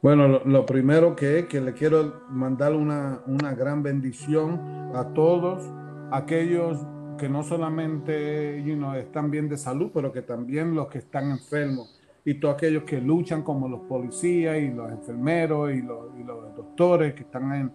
Bueno, 0.02 0.28
lo, 0.28 0.66
primero 0.66 1.16
que 1.16 1.40
es 1.40 1.46
que 1.46 1.62
le 1.62 1.74
quiero 1.74 2.24
mandar 2.30 2.76
una, 2.76 3.22
una 3.26 3.56
gran 3.56 3.82
bendición 3.82 4.60
a 4.94 5.14
todos 5.14 5.64
aquellos 6.12 6.86
que 7.18 7.30
no 7.30 7.44
solamente 7.44 8.60
están 9.00 9.32
bien 9.32 9.48
de 9.48 9.58
salud, 9.58 9.92
pero 9.94 10.12
que 10.12 10.22
también 10.22 10.76
los 10.76 10.88
que 10.88 11.00
están 11.00 11.32
enfermos. 11.32 12.00
Y 12.26 12.36
todos 12.36 12.56
aquellos 12.56 12.84
que 12.84 13.02
luchan 13.02 13.44
como 13.44 13.68
los 13.68 13.82
policías 13.82 14.58
y 14.58 14.70
los 14.70 14.92
enfermeros 14.92 15.74
y 15.74 15.82
los, 15.82 16.14
doctores 16.56 17.14
que 17.14 17.22
están 17.22 17.54
en, 17.54 17.72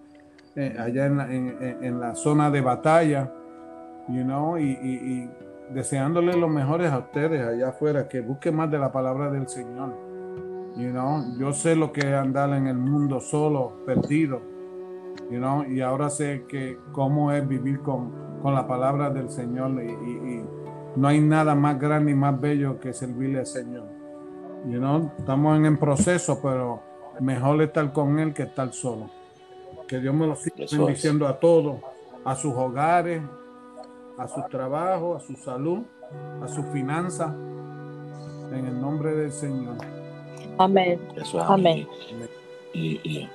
allá 0.78 1.06
en 1.06 2.00
la, 2.00 2.14
zona 2.14 2.50
de 2.50 2.60
batalla, 2.60 3.32
you 4.08 4.22
know, 4.24 4.58
y, 4.58 4.70
y, 4.72 5.30
deseándoles 5.70 6.36
los 6.36 6.50
mejores 6.50 6.90
a 6.90 6.98
ustedes 6.98 7.46
allá 7.46 7.68
afuera, 7.68 8.08
que 8.08 8.20
busquen 8.20 8.56
más 8.56 8.70
de 8.70 8.78
la 8.78 8.90
palabra 8.90 9.30
del 9.30 9.48
Señor. 9.48 9.94
You 10.76 10.90
know, 10.90 11.24
yo 11.38 11.52
sé 11.52 11.76
lo 11.76 11.92
que 11.92 12.00
es 12.00 12.14
andar 12.14 12.50
en 12.54 12.66
el 12.66 12.76
mundo 12.76 13.20
solo, 13.20 13.84
perdido. 13.84 14.40
You 15.30 15.38
know, 15.38 15.64
y 15.64 15.80
ahora 15.80 16.08
sé 16.08 16.44
que 16.48 16.78
cómo 16.92 17.32
es 17.32 17.46
vivir 17.46 17.80
con, 17.80 18.40
con 18.40 18.54
la 18.54 18.66
palabra 18.66 19.10
del 19.10 19.28
Señor 19.28 19.72
y, 19.82 19.90
y, 19.90 20.44
no 20.96 21.06
hay 21.06 21.20
nada 21.20 21.54
más 21.54 21.78
grande 21.78 22.12
y 22.12 22.14
más 22.14 22.40
bello 22.40 22.80
que 22.80 22.92
servirle 22.92 23.40
al 23.40 23.46
Señor. 23.46 23.86
You 24.66 24.78
know, 24.78 25.12
estamos 25.18 25.56
en 25.56 25.66
el 25.66 25.78
proceso, 25.78 26.40
pero 26.42 26.80
mejor 27.20 27.60
estar 27.62 27.92
con 27.92 28.18
Él 28.18 28.32
que 28.32 28.44
estar 28.44 28.72
solo. 28.72 29.17
Que 29.88 30.00
Dios 30.00 30.14
me 30.14 30.26
lo 30.26 30.36
siga 30.36 30.66
bendiciendo 30.70 31.26
a 31.26 31.40
todos, 31.40 31.80
a 32.24 32.36
sus 32.36 32.52
hogares, 32.54 33.22
a 34.18 34.28
su 34.28 34.42
trabajo, 34.50 35.16
a 35.16 35.20
su 35.20 35.34
salud, 35.34 35.80
a 36.42 36.48
su 36.48 36.62
finanza, 36.64 37.34
en 38.52 38.66
el 38.66 38.78
nombre 38.80 39.14
del 39.14 39.32
Señor. 39.32 39.78
Amén. 40.58 41.00
Eso 41.16 41.38
es 41.38 41.44
Amén. 41.44 41.88
Y, 42.74 43.26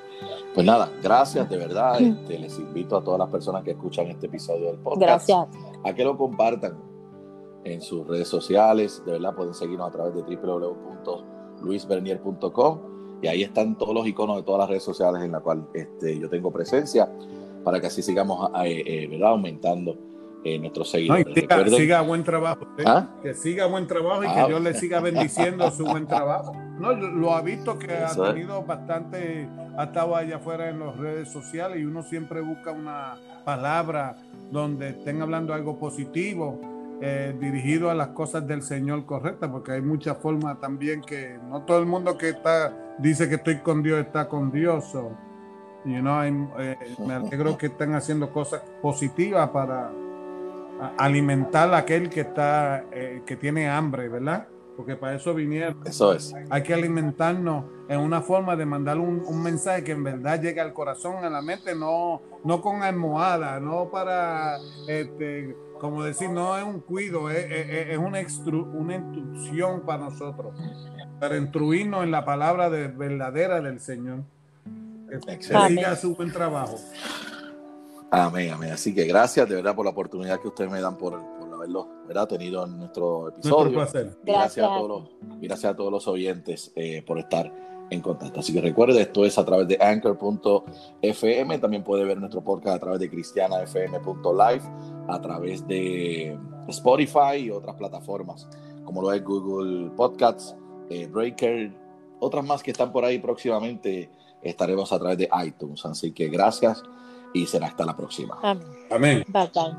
pues 0.53 0.63
nada, 0.65 0.91
gracias 1.01 1.49
de 1.49 1.57
verdad. 1.57 1.99
Este, 1.99 2.37
les 2.37 2.59
invito 2.59 2.97
a 2.97 3.03
todas 3.03 3.17
las 3.19 3.29
personas 3.29 3.63
que 3.63 3.71
escuchan 3.71 4.05
este 4.07 4.27
episodio 4.27 4.67
del 4.67 4.77
podcast 4.77 5.27
gracias. 5.27 5.47
a 5.83 5.93
que 5.93 6.03
lo 6.03 6.15
compartan 6.15 6.77
en 7.63 7.81
sus 7.81 8.05
redes 8.07 8.27
sociales. 8.27 9.01
De 9.05 9.13
verdad, 9.13 9.33
pueden 9.35 9.55
seguirnos 9.55 9.87
a 9.87 9.91
través 9.91 10.13
de 10.13 10.21
www.luisbernier.com 10.21 12.92
y 13.23 13.27
ahí 13.27 13.41
están 13.41 13.77
todos 13.77 13.95
los 13.95 14.05
iconos 14.05 14.35
de 14.35 14.43
todas 14.43 14.59
las 14.59 14.69
redes 14.69 14.83
sociales 14.83 15.23
en 15.23 15.31
las 15.31 15.41
cuales 15.41 15.63
este, 15.73 16.19
yo 16.19 16.29
tengo 16.29 16.51
presencia 16.51 17.09
para 17.63 17.79
que 17.79 17.87
así 17.87 18.01
sigamos 18.01 18.51
eh, 18.65 18.83
eh, 18.85 19.07
¿verdad? 19.09 19.29
aumentando 19.29 19.97
eh, 20.43 20.59
nuestros 20.59 20.91
seguidores. 20.91 21.25
siga, 21.77 22.01
buen 22.01 22.25
trabajo, 22.25 22.67
¿eh? 22.77 22.83
¿Ah? 22.85 23.07
que 23.21 23.33
siga 23.33 23.65
buen 23.67 23.87
trabajo 23.87 24.25
y 24.25 24.27
que 24.27 24.39
ah. 24.41 24.47
Dios 24.47 24.61
le 24.61 24.73
siga 24.73 24.99
bendiciendo 24.99 25.71
su 25.71 25.85
buen 25.85 26.05
trabajo. 26.05 26.53
No, 26.77 26.91
lo 26.91 27.33
ha 27.33 27.41
visto 27.41 27.79
que 27.79 27.93
ha 27.93 28.13
tenido 28.13 28.61
bastante, 28.63 29.47
ha 29.77 29.85
estado 29.85 30.17
allá 30.17 30.35
afuera 30.35 30.69
en 30.69 30.81
las 30.81 30.97
redes 30.97 31.31
sociales 31.31 31.79
y 31.79 31.85
uno 31.85 32.03
siempre 32.03 32.41
busca 32.41 32.73
una 32.73 33.15
palabra 33.45 34.17
donde 34.51 34.89
estén 34.89 35.21
hablando 35.21 35.53
algo 35.53 35.79
positivo. 35.79 36.59
Eh, 37.05 37.35
dirigido 37.37 37.89
a 37.89 37.93
las 37.93 38.09
cosas 38.09 38.47
del 38.47 38.61
Señor 38.61 39.05
correctas, 39.05 39.49
porque 39.49 39.73
hay 39.73 39.81
muchas 39.81 40.17
formas 40.19 40.59
también 40.61 41.01
que 41.01 41.37
no 41.49 41.63
todo 41.63 41.79
el 41.79 41.85
mundo 41.85 42.17
que 42.17 42.29
está 42.29 42.95
dice 42.97 43.27
que 43.27 43.35
estoy 43.35 43.57
con 43.57 43.83
Dios 43.83 43.99
está 43.99 44.29
con 44.29 44.51
Dios. 44.51 44.95
y 45.83 45.89
no 45.89 46.21
me 47.05 47.13
alegro 47.13 47.57
que 47.57 47.65
estén 47.65 47.93
haciendo 47.93 48.31
cosas 48.31 48.61
positivas 48.81 49.49
para, 49.49 49.91
alimentar 50.97 51.73
a 51.73 51.77
aquel 51.77 52.09
que 52.09 52.21
está, 52.21 52.85
eh, 52.91 53.21
que 53.25 53.35
tiene 53.35 53.69
hambre, 53.69 54.09
¿verdad? 54.09 54.47
Porque 54.75 54.95
para 54.95 55.15
eso 55.15 55.33
vinieron. 55.33 55.77
Eso 55.85 56.13
es. 56.13 56.33
Hay 56.49 56.63
que 56.63 56.73
alimentarnos 56.73 57.65
en 57.87 57.99
una 57.99 58.21
forma 58.21 58.55
de 58.55 58.65
mandar 58.65 58.97
un, 58.97 59.43
mensaje 59.43 59.83
que 59.83 59.91
en 59.91 60.03
verdad 60.03 60.41
llegue 60.41 60.61
al 60.61 60.73
corazón, 60.73 61.23
a 61.23 61.29
la 61.29 61.41
mente, 61.41 61.75
no, 61.75 62.21
no 62.43 62.61
con 62.61 62.81
almohada, 62.81 63.59
no 63.59 63.89
para, 63.91 64.57
este, 64.87 65.55
como 65.83 66.01
decir, 66.01 66.29
no 66.29 66.57
es 66.57 66.63
un 66.63 66.79
cuido, 66.79 67.29
es, 67.29 67.97
una, 67.97 68.25
una 68.73 68.95
instrucción 68.95 69.81
para 69.81 70.05
nosotros, 70.05 70.53
para 71.19 71.35
instruirnos 71.35 72.05
en 72.05 72.11
la 72.11 72.23
palabra 72.23 72.69
de, 72.69 72.87
verdadera 72.87 73.59
del 73.59 73.81
Señor. 73.81 74.23
Que 75.27 75.43
siga 75.43 75.93
su 75.97 76.15
buen 76.15 76.31
trabajo. 76.31 76.77
Amén, 78.09 78.53
amén. 78.53 78.71
Así 78.71 78.95
que 78.95 79.03
gracias 79.03 79.49
de 79.49 79.55
verdad 79.55 79.75
por 79.75 79.83
la 79.83 79.91
oportunidad 79.91 80.39
que 80.39 80.47
ustedes 80.47 80.71
me 80.71 80.79
dan 80.79 80.97
por, 80.97 81.21
haberlo 81.53 81.89
¿verdad? 82.07 82.29
tenido 82.29 82.65
en 82.65 82.77
nuestro 82.77 83.27
episodio. 83.27 83.79
Gracias. 83.79 84.17
gracias. 84.23 84.65
a 84.65 84.69
todos 84.69 84.87
los, 84.87 85.41
gracias 85.41 85.73
a 85.73 85.75
todos 85.75 85.91
los 85.91 86.07
oyentes 86.07 86.71
eh, 86.77 87.03
por 87.05 87.19
estar 87.19 87.51
en 87.89 88.01
contacto. 88.01 88.39
Así 88.39 88.53
que 88.53 88.61
recuerde, 88.61 89.01
esto 89.01 89.25
es 89.25 89.37
a 89.37 89.45
través 89.45 89.67
de 89.67 89.77
anchor.fm. 89.79 91.57
También 91.59 91.83
puede 91.83 92.05
ver 92.05 92.17
nuestro 92.19 92.41
podcast 92.41 92.77
a 92.77 92.79
través 92.79 92.99
de 92.99 93.09
cristianafm.live, 93.09 94.61
a 95.07 95.21
través 95.21 95.67
de 95.67 96.37
Spotify 96.67 97.37
y 97.37 97.51
otras 97.51 97.75
plataformas 97.75 98.47
como 98.83 99.01
lo 99.01 99.11
es 99.11 99.23
Google 99.23 99.89
Podcasts, 99.95 100.55
eh, 100.89 101.07
Breaker, 101.07 101.71
otras 102.19 102.45
más 102.45 102.61
que 102.63 102.71
están 102.71 102.91
por 102.91 103.05
ahí 103.05 103.19
próximamente. 103.19 104.09
Estaremos 104.41 104.91
a 104.91 104.99
través 104.99 105.17
de 105.17 105.29
iTunes. 105.45 105.85
Así 105.85 106.11
que 106.11 106.27
gracias 106.27 106.83
y 107.33 107.45
será 107.45 107.67
hasta 107.67 107.85
la 107.85 107.95
próxima. 107.95 108.37
Amén. 108.41 108.67
Amén. 108.91 109.23